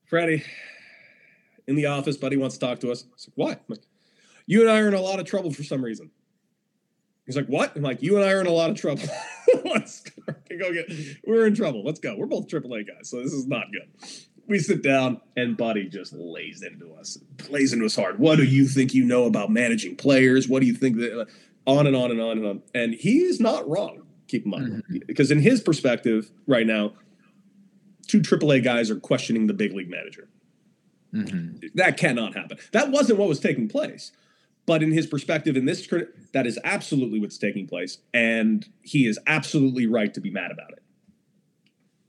Freddie, 0.07 0.45
in 1.67 1.77
the 1.77 1.87
office, 1.87 2.17
buddy 2.17 2.37
wants 2.37 2.57
to 2.59 2.67
talk 2.67 2.81
to 2.81 2.93
us. 2.93 3.05
It's 3.15 3.29
like, 3.29 3.35
what? 3.37 3.53
I'm 3.59 3.65
like, 3.69 3.83
you 4.47 4.61
and 4.61 4.71
I 4.71 4.81
are 4.81 4.89
in 4.89 4.95
a 4.95 5.01
lot 5.01 5.19
of 5.19 5.27
trouble 5.27 5.51
for 5.51 5.63
some 5.63 5.83
reason. 5.83 6.11
He's 7.27 7.37
like, 7.37 7.47
what? 7.47 7.75
I'm 7.75 7.83
like, 7.83 8.03
you 8.03 8.17
and 8.17 8.25
I 8.25 8.33
are 8.33 8.41
in 8.41 8.47
a 8.47 8.53
lot 8.53 8.71
of 8.71 8.77
trouble. 8.77 9.03
Let's 9.65 10.03
go 10.29 10.73
get. 10.73 10.91
We're 11.27 11.47
in 11.47 11.55
trouble. 11.55 11.83
Let's 11.83 12.01
go. 12.01 12.15
We're 12.17 12.27
both 12.27 12.49
AAA 12.49 12.87
guys, 12.87 13.09
so 13.09 13.23
this 13.23 13.33
is 13.33 13.47
not 13.47 13.67
good. 13.73 13.89
We 14.47 14.59
sit 14.59 14.83
down, 14.83 15.23
and 15.37 15.57
Buddy 15.57 15.89
just 15.89 16.13
lays 16.13 16.63
into 16.63 16.93
us, 16.93 17.19
lays 17.49 17.73
into 17.73 17.87
us 17.87 17.97
hard. 17.97 18.19
What 18.19 18.37
do 18.37 18.45
you 18.45 18.69
think 18.69 18.93
you 18.93 19.05
know 19.05 19.25
about 19.25 19.51
managing 19.51 19.97
players? 19.97 20.49
What 20.49 20.61
do 20.61 20.67
you 20.67 20.75
think 20.75 20.99
that? 20.99 21.29
On 21.67 21.87
and 21.87 21.97
on 21.97 22.11
and 22.11 22.21
on 22.21 22.37
and 22.37 22.47
on. 22.47 22.63
And 22.75 22.93
he 22.93 23.21
is 23.21 23.41
not 23.41 23.67
wrong. 23.67 24.04
Keep 24.35 24.47
in 24.47 24.51
mind, 24.51 24.83
because 25.07 25.31
in 25.31 25.39
his 25.39 25.61
perspective, 25.61 26.33
right 26.49 26.67
now, 26.67 26.95
two 28.09 28.21
AAA 28.21 28.65
guys 28.65 28.91
are 28.91 28.97
questioning 28.97 29.47
the 29.47 29.55
big 29.55 29.73
league 29.73 29.89
manager. 29.89 30.29
Mhm. 31.15 31.71
That 31.75 31.97
cannot 31.97 32.35
happen. 32.35 32.59
That 32.73 32.91
wasn't 32.91 33.21
what 33.21 33.29
was 33.29 33.39
taking 33.39 33.69
place. 33.69 34.11
But 34.67 34.83
in 34.83 34.91
his 34.91 35.07
perspective, 35.07 35.57
in 35.57 35.67
this, 35.67 35.87
that 36.33 36.49
is 36.49 36.59
absolutely 36.65 37.21
what's 37.21 37.39
taking 37.39 37.69
place. 37.69 37.99
And 38.13 38.67
he 38.83 39.07
is 39.07 39.21
absolutely 39.29 39.87
right 39.87 40.13
to 40.13 40.21
be 40.21 40.31
mad 40.31 40.51
about 40.51 40.73
it. 40.73 40.83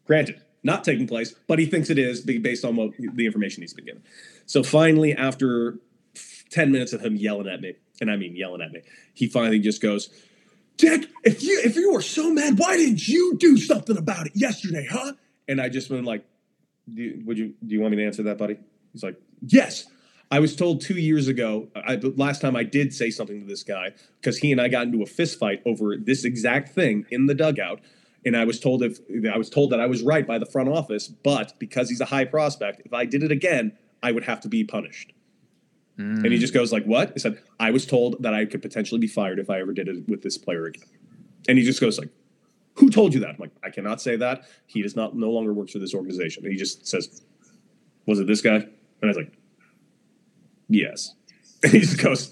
Granted, 0.05 0.41
not 0.63 0.83
taking 0.83 1.05
place, 1.05 1.35
but 1.45 1.59
he 1.59 1.67
thinks 1.67 1.91
it 1.91 1.99
is 1.99 2.21
based 2.21 2.65
on 2.65 2.75
what 2.75 2.93
the 2.97 3.27
information 3.27 3.61
he's 3.61 3.75
been 3.75 3.85
given. 3.85 4.01
So 4.47 4.63
finally, 4.63 5.13
after 5.13 5.77
10 6.49 6.71
minutes 6.71 6.91
of 6.91 7.01
him 7.01 7.17
yelling 7.17 7.47
at 7.47 7.61
me, 7.61 7.75
and 8.01 8.09
I 8.09 8.15
mean 8.15 8.35
yelling 8.35 8.63
at 8.63 8.71
me, 8.71 8.81
he 9.13 9.27
finally 9.27 9.59
just 9.59 9.79
goes, 9.79 10.09
Deck, 10.77 11.05
if 11.23 11.41
you 11.41 11.61
if 11.63 11.75
you 11.75 11.93
were 11.93 12.01
so 12.01 12.31
mad, 12.31 12.59
why 12.59 12.77
didn't 12.77 13.07
you 13.07 13.37
do 13.37 13.57
something 13.57 13.97
about 13.97 14.27
it 14.27 14.33
yesterday, 14.35 14.87
huh? 14.89 15.13
And 15.47 15.61
I 15.61 15.69
just 15.69 15.89
went 15.89 16.05
like, 16.05 16.25
do 16.93 17.01
you, 17.01 17.23
would 17.25 17.37
you 17.37 17.53
do 17.65 17.75
you 17.75 17.81
want 17.81 17.91
me 17.91 17.97
to 17.97 18.05
answer 18.05 18.23
that, 18.23 18.37
buddy? 18.37 18.57
He's 18.91 19.03
like, 19.03 19.19
yes. 19.41 19.85
I 20.31 20.39
was 20.39 20.55
told 20.55 20.81
two 20.81 20.95
years 20.95 21.27
ago. 21.27 21.67
I, 21.75 21.97
the 21.97 22.09
last 22.17 22.41
time 22.41 22.55
I 22.55 22.63
did 22.63 22.93
say 22.93 23.11
something 23.11 23.41
to 23.41 23.45
this 23.45 23.63
guy 23.63 23.91
because 24.19 24.39
he 24.39 24.51
and 24.51 24.59
I 24.59 24.67
got 24.69 24.87
into 24.87 25.03
a 25.03 25.05
fist 25.05 25.37
fight 25.37 25.61
over 25.65 25.95
this 25.97 26.25
exact 26.25 26.69
thing 26.73 27.05
in 27.11 27.27
the 27.27 27.35
dugout, 27.35 27.79
and 28.25 28.35
I 28.35 28.43
was 28.43 28.59
told 28.59 28.81
if 28.81 28.99
I 29.31 29.37
was 29.37 29.49
told 29.49 29.71
that 29.71 29.79
I 29.79 29.85
was 29.85 30.01
right 30.01 30.25
by 30.25 30.39
the 30.39 30.45
front 30.45 30.67
office, 30.67 31.07
but 31.07 31.53
because 31.59 31.89
he's 31.89 32.01
a 32.01 32.05
high 32.05 32.25
prospect, 32.25 32.81
if 32.85 32.91
I 32.91 33.05
did 33.05 33.21
it 33.21 33.31
again, 33.31 33.77
I 34.01 34.11
would 34.11 34.23
have 34.23 34.41
to 34.41 34.49
be 34.49 34.63
punished. 34.63 35.13
And 35.97 36.25
he 36.25 36.37
mm. 36.37 36.39
just 36.39 36.53
goes 36.53 36.73
like, 36.73 36.83
"What?" 36.85 37.13
He 37.13 37.19
said, 37.19 37.41
"I 37.59 37.71
was 37.71 37.85
told 37.85 38.21
that 38.21 38.33
I 38.33 38.45
could 38.45 38.61
potentially 38.61 38.99
be 38.99 39.07
fired 39.07 39.39
if 39.39 39.49
I 39.49 39.61
ever 39.61 39.71
did 39.71 39.87
it 39.87 40.07
with 40.09 40.21
this 40.21 40.37
player 40.37 40.65
again." 40.65 40.83
And 41.47 41.57
he 41.57 41.63
just 41.63 41.79
goes 41.79 41.97
like, 41.97 42.09
"Who 42.75 42.89
told 42.89 43.13
you 43.13 43.21
that?" 43.21 43.29
I'm 43.29 43.37
like, 43.39 43.51
"I 43.63 43.69
cannot 43.69 44.01
say 44.01 44.17
that. 44.17 44.43
He 44.65 44.81
does 44.81 44.95
not 44.95 45.15
no 45.15 45.31
longer 45.31 45.53
works 45.53 45.71
for 45.71 45.79
this 45.79 45.93
organization." 45.93 46.43
And 46.43 46.51
he 46.51 46.59
just 46.59 46.85
says, 46.85 47.21
"Was 48.05 48.19
it 48.19 48.27
this 48.27 48.41
guy?" 48.41 48.55
And 48.55 48.71
I 49.03 49.07
was 49.07 49.17
like, 49.17 49.31
"Yes." 50.67 51.13
And 51.63 51.71
he 51.73 51.79
just 51.79 52.03
goes, 52.03 52.31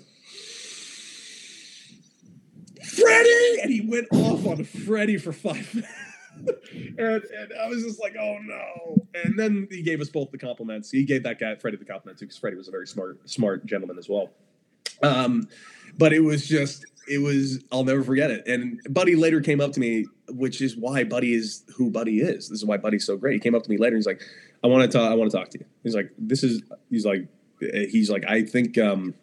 "Freddie!" 2.83 3.61
And 3.63 3.71
he 3.71 3.81
went 3.81 4.07
off 4.11 4.45
on 4.45 4.63
Freddie 4.63 5.17
for 5.17 5.31
five 5.31 5.73
minutes. 5.73 6.12
And, 6.37 6.97
and 6.97 7.53
I 7.61 7.67
was 7.67 7.83
just 7.83 7.99
like, 8.01 8.15
oh 8.19 8.37
no. 8.41 8.97
And 9.23 9.37
then 9.37 9.67
he 9.69 9.81
gave 9.81 10.01
us 10.01 10.09
both 10.09 10.31
the 10.31 10.37
compliments. 10.37 10.89
He 10.91 11.03
gave 11.03 11.23
that 11.23 11.39
guy 11.39 11.55
Freddie 11.55 11.77
the 11.77 11.85
compliment 11.85 12.19
too, 12.19 12.25
because 12.25 12.37
Freddie 12.37 12.57
was 12.57 12.67
a 12.67 12.71
very 12.71 12.87
smart, 12.87 13.29
smart 13.29 13.65
gentleman 13.65 13.97
as 13.97 14.09
well. 14.09 14.29
Um, 15.01 15.47
but 15.97 16.13
it 16.13 16.21
was 16.21 16.47
just, 16.47 16.85
it 17.07 17.17
was, 17.19 17.63
I'll 17.71 17.83
never 17.83 18.03
forget 18.03 18.31
it. 18.31 18.47
And 18.47 18.79
Buddy 18.89 19.15
later 19.15 19.41
came 19.41 19.59
up 19.61 19.73
to 19.73 19.79
me, 19.79 20.05
which 20.29 20.61
is 20.61 20.77
why 20.77 21.03
Buddy 21.03 21.33
is 21.33 21.63
who 21.75 21.89
Buddy 21.89 22.19
is. 22.21 22.49
This 22.49 22.59
is 22.59 22.65
why 22.65 22.77
Buddy's 22.77 23.05
so 23.05 23.17
great. 23.17 23.33
He 23.33 23.39
came 23.39 23.55
up 23.55 23.63
to 23.63 23.69
me 23.69 23.77
later. 23.77 23.95
And 23.95 23.99
he's 23.99 24.07
like, 24.07 24.21
I 24.63 24.67
want 24.67 24.89
to 24.89 24.97
talk. 24.97 25.11
I 25.11 25.15
want 25.15 25.29
to 25.29 25.37
talk 25.37 25.49
to 25.49 25.59
you. 25.59 25.65
He's 25.83 25.95
like, 25.95 26.11
this 26.17 26.43
is. 26.43 26.61
He's 26.89 27.05
like, 27.05 27.27
he's 27.59 28.09
like, 28.09 28.23
I 28.27 28.43
think 28.43 28.77
um, 28.77 29.13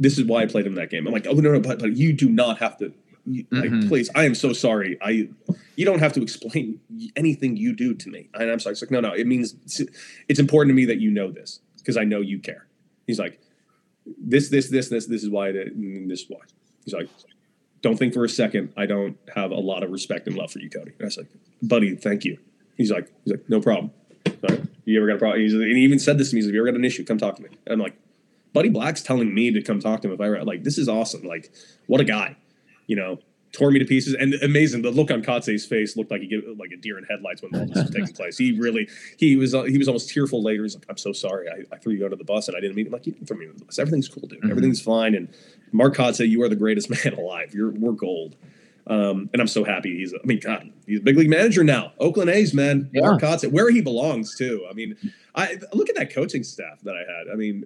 this 0.00 0.18
is 0.18 0.24
why 0.24 0.42
I 0.42 0.46
played 0.46 0.66
him 0.66 0.74
that 0.74 0.90
game. 0.90 1.06
I'm 1.06 1.12
like, 1.12 1.26
oh 1.28 1.34
no, 1.34 1.52
no, 1.52 1.60
but, 1.60 1.78
but 1.78 1.96
you 1.96 2.12
do 2.12 2.28
not 2.28 2.58
have 2.58 2.76
to. 2.78 2.92
You, 3.24 3.46
like, 3.52 3.70
Mhm. 3.70 3.88
please, 3.88 4.10
I 4.16 4.24
am 4.24 4.34
so 4.34 4.52
sorry. 4.52 4.98
I, 5.00 5.28
you 5.76 5.84
don't 5.84 6.00
have 6.00 6.12
to 6.14 6.22
explain 6.22 6.80
anything 7.16 7.56
you 7.56 7.74
do 7.74 7.94
to 7.94 8.10
me. 8.10 8.28
And 8.34 8.50
I'm 8.50 8.58
sorry. 8.58 8.72
It's 8.72 8.82
like, 8.82 8.90
no, 8.90 9.00
no. 9.00 9.12
It 9.12 9.26
means 9.26 9.54
it's, 9.64 9.80
it's 10.28 10.40
important 10.40 10.70
to 10.70 10.74
me 10.74 10.86
that 10.86 11.00
you 11.00 11.10
know 11.10 11.30
this 11.30 11.60
because 11.78 11.96
I 11.96 12.04
know 12.04 12.20
you 12.20 12.40
care. 12.40 12.66
He's 13.06 13.18
like, 13.18 13.40
this, 14.18 14.48
this, 14.48 14.68
this, 14.68 14.88
this, 14.88 15.06
this 15.06 15.22
is 15.22 15.30
why. 15.30 15.50
And 15.50 16.10
this 16.10 16.22
is 16.22 16.26
why. 16.28 16.40
He's 16.84 16.94
like, 16.94 17.08
don't 17.82 17.96
think 17.96 18.14
for 18.14 18.24
a 18.24 18.28
second. 18.28 18.72
I 18.76 18.86
don't 18.86 19.16
have 19.34 19.50
a 19.50 19.56
lot 19.58 19.82
of 19.82 19.90
respect 19.90 20.26
and 20.26 20.36
love 20.36 20.50
for 20.50 20.58
you, 20.58 20.70
Cody. 20.70 20.92
And 20.92 21.02
I 21.02 21.04
was 21.04 21.16
like, 21.16 21.28
buddy, 21.62 21.94
thank 21.94 22.24
you. 22.24 22.38
He's 22.76 22.90
like, 22.90 23.12
he's 23.24 23.34
like, 23.34 23.48
no 23.48 23.60
problem. 23.60 23.92
Sorry. 24.40 24.66
You 24.84 24.98
ever 24.98 25.06
got 25.06 25.16
a 25.16 25.18
problem? 25.18 25.40
He's, 25.40 25.54
and 25.54 25.64
he 25.64 25.82
even 25.82 25.98
said 25.98 26.18
this 26.18 26.30
to 26.30 26.36
me. 26.36 26.40
He's 26.40 26.46
like, 26.46 26.54
you 26.54 26.60
ever 26.60 26.70
got 26.70 26.78
an 26.78 26.84
issue? 26.84 27.04
Come 27.04 27.18
talk 27.18 27.36
to 27.36 27.42
me. 27.42 27.48
And 27.66 27.74
I'm 27.74 27.80
like, 27.80 27.96
Buddy 28.52 28.68
Black's 28.68 29.02
telling 29.02 29.34
me 29.34 29.50
to 29.50 29.62
come 29.62 29.80
talk 29.80 30.00
to 30.02 30.08
him 30.08 30.14
if 30.14 30.20
I 30.20 30.28
like. 30.42 30.62
This 30.62 30.78
is 30.78 30.88
awesome. 30.88 31.22
Like, 31.22 31.52
what 31.86 32.00
a 32.00 32.04
guy. 32.04 32.36
You 32.86 32.96
know, 32.96 33.18
tore 33.52 33.70
me 33.70 33.78
to 33.78 33.84
pieces. 33.84 34.14
And 34.14 34.34
amazing. 34.34 34.82
The 34.82 34.90
look 34.90 35.10
on 35.10 35.22
Kotsay's 35.22 35.64
face 35.64 35.96
looked 35.96 36.10
like 36.10 36.20
he 36.20 36.26
gave 36.26 36.44
like 36.58 36.70
a 36.72 36.76
deer 36.76 36.98
in 36.98 37.04
headlights 37.04 37.42
when 37.42 37.54
all 37.54 37.66
this 37.66 37.76
was 37.84 37.90
taking 37.90 38.14
place. 38.14 38.36
He 38.36 38.52
really, 38.58 38.88
he 39.16 39.36
was, 39.36 39.54
uh, 39.54 39.62
he 39.64 39.78
was 39.78 39.88
almost 39.88 40.10
tearful 40.10 40.42
later. 40.42 40.62
He's 40.62 40.74
like, 40.74 40.86
I'm 40.88 40.96
so 40.98 41.12
sorry. 41.12 41.48
I, 41.48 41.74
I 41.74 41.78
threw 41.78 41.94
you 41.94 42.04
under 42.04 42.16
the 42.16 42.24
bus 42.24 42.48
and 42.48 42.56
I 42.56 42.60
didn't 42.60 42.76
mean. 42.76 42.86
I'm 42.86 42.92
like, 42.92 43.06
you 43.06 43.12
didn't 43.12 43.26
throw 43.28 43.36
me 43.36 43.46
under 43.46 43.58
the 43.58 43.64
bus. 43.64 43.78
Everything's 43.78 44.08
cool, 44.08 44.26
dude. 44.26 44.42
Mhm. 44.42 44.50
Everything's 44.50 44.80
fine. 44.80 45.14
And 45.14 45.28
Mark 45.72 45.94
Kotsay, 45.94 46.28
you 46.28 46.42
are 46.42 46.48
the 46.48 46.56
greatest 46.56 46.90
man 47.04 47.14
alive. 47.14 47.54
You're 47.54 47.70
we're 47.70 47.92
gold. 47.92 48.36
Um, 48.88 49.30
and 49.32 49.42
I'm 49.42 49.48
so 49.48 49.64
happy 49.64 49.96
he's. 49.98 50.14
I 50.14 50.24
mean, 50.24 50.38
God, 50.38 50.70
he's 50.86 51.00
a 51.00 51.02
big 51.02 51.16
league 51.16 51.30
manager 51.30 51.64
now. 51.64 51.92
Oakland 51.98 52.30
A's, 52.30 52.54
man. 52.54 52.88
Yeah. 52.92 53.00
Mark 53.02 53.20
Kotsay, 53.20 53.50
where 53.50 53.68
he 53.70 53.80
belongs 53.80 54.36
too. 54.36 54.64
I 54.70 54.74
mean, 54.74 54.96
I 55.34 55.58
look 55.72 55.88
at 55.88 55.96
that 55.96 56.12
coaching 56.14 56.44
staff 56.44 56.80
that 56.82 56.94
I 56.94 57.00
had. 57.00 57.32
I 57.32 57.34
mean, 57.34 57.64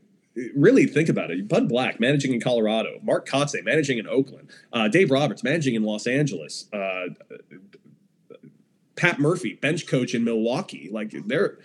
really 0.54 0.86
think 0.86 1.08
about 1.08 1.30
it. 1.30 1.48
Bud 1.48 1.68
Black 1.68 2.00
managing 2.00 2.32
in 2.32 2.40
Colorado, 2.40 2.98
Mark 3.02 3.28
Kotsay 3.28 3.64
managing 3.64 3.98
in 3.98 4.06
Oakland, 4.06 4.50
uh, 4.72 4.88
Dave 4.88 5.10
Roberts 5.10 5.42
managing 5.42 5.74
in 5.74 5.82
Los 5.82 6.06
Angeles, 6.06 6.66
uh, 6.72 7.06
Pat 8.96 9.18
Murphy 9.18 9.54
bench 9.54 9.86
coach 9.86 10.14
in 10.14 10.24
Milwaukee. 10.24 10.88
Like 10.92 11.14
they're 11.26 11.58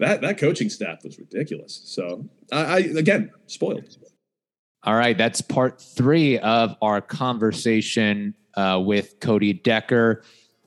that 0.00 0.20
that 0.22 0.38
coaching 0.38 0.68
staff 0.68 1.04
was 1.04 1.18
ridiculous. 1.18 1.82
So 1.84 2.28
I, 2.52 2.64
I 2.64 2.78
again 2.78 3.30
spoiled. 3.46 3.84
All 4.82 4.94
right, 4.94 5.16
that's 5.16 5.42
part 5.42 5.80
three 5.80 6.38
of 6.38 6.74
our 6.80 7.02
conversation 7.02 8.34
uh, 8.54 8.80
with 8.82 9.20
Cody 9.20 9.52
Decker. 9.52 10.22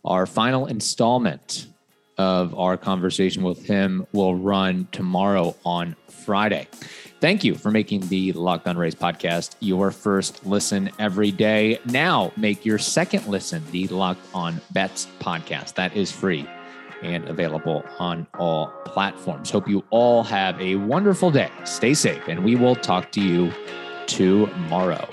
Our 0.05 0.25
final 0.25 0.67
installment 0.67 1.67
of 2.17 2.57
our 2.57 2.77
conversation 2.77 3.41
with 3.41 3.65
him 3.65 4.05
will 4.13 4.35
run 4.35 4.87
tomorrow 4.91 5.55
on 5.65 5.95
Friday. 6.09 6.67
Thank 7.23 7.45
you 7.45 7.55
for 7.55 7.71
making 7.71 8.01
the 8.09 8.33
Locked 8.33 8.67
On 8.67 8.77
Rays 8.77 8.95
podcast 8.95 9.55
your 9.61 9.91
first 9.91 10.45
listen 10.45 10.91
every 10.99 11.31
day. 11.31 11.79
Now 11.85 12.33
make 12.35 12.65
your 12.65 12.77
second 12.77 13.27
listen 13.27 13.63
the 13.71 13.87
Locked 13.87 14.19
On 14.33 14.59
Bets 14.71 15.07
podcast. 15.21 15.75
That 15.75 15.95
is 15.95 16.11
free. 16.11 16.45
and 17.01 17.27
available 17.29 17.83
on 17.99 18.27
all 18.39 18.67
platforms. 18.85 19.49
Hope 19.49 19.69
you 19.69 19.83
all 19.89 20.23
have 20.23 20.59
a 20.59 20.75
wonderful 20.75 21.31
day. 21.31 21.49
Stay 21.63 21.93
safe, 21.93 22.27
and 22.27 22.43
we 22.43 22.55
will 22.55 22.75
talk 22.75 23.11
to 23.11 23.21
you 23.21 23.53
tomorrow. 24.07 25.07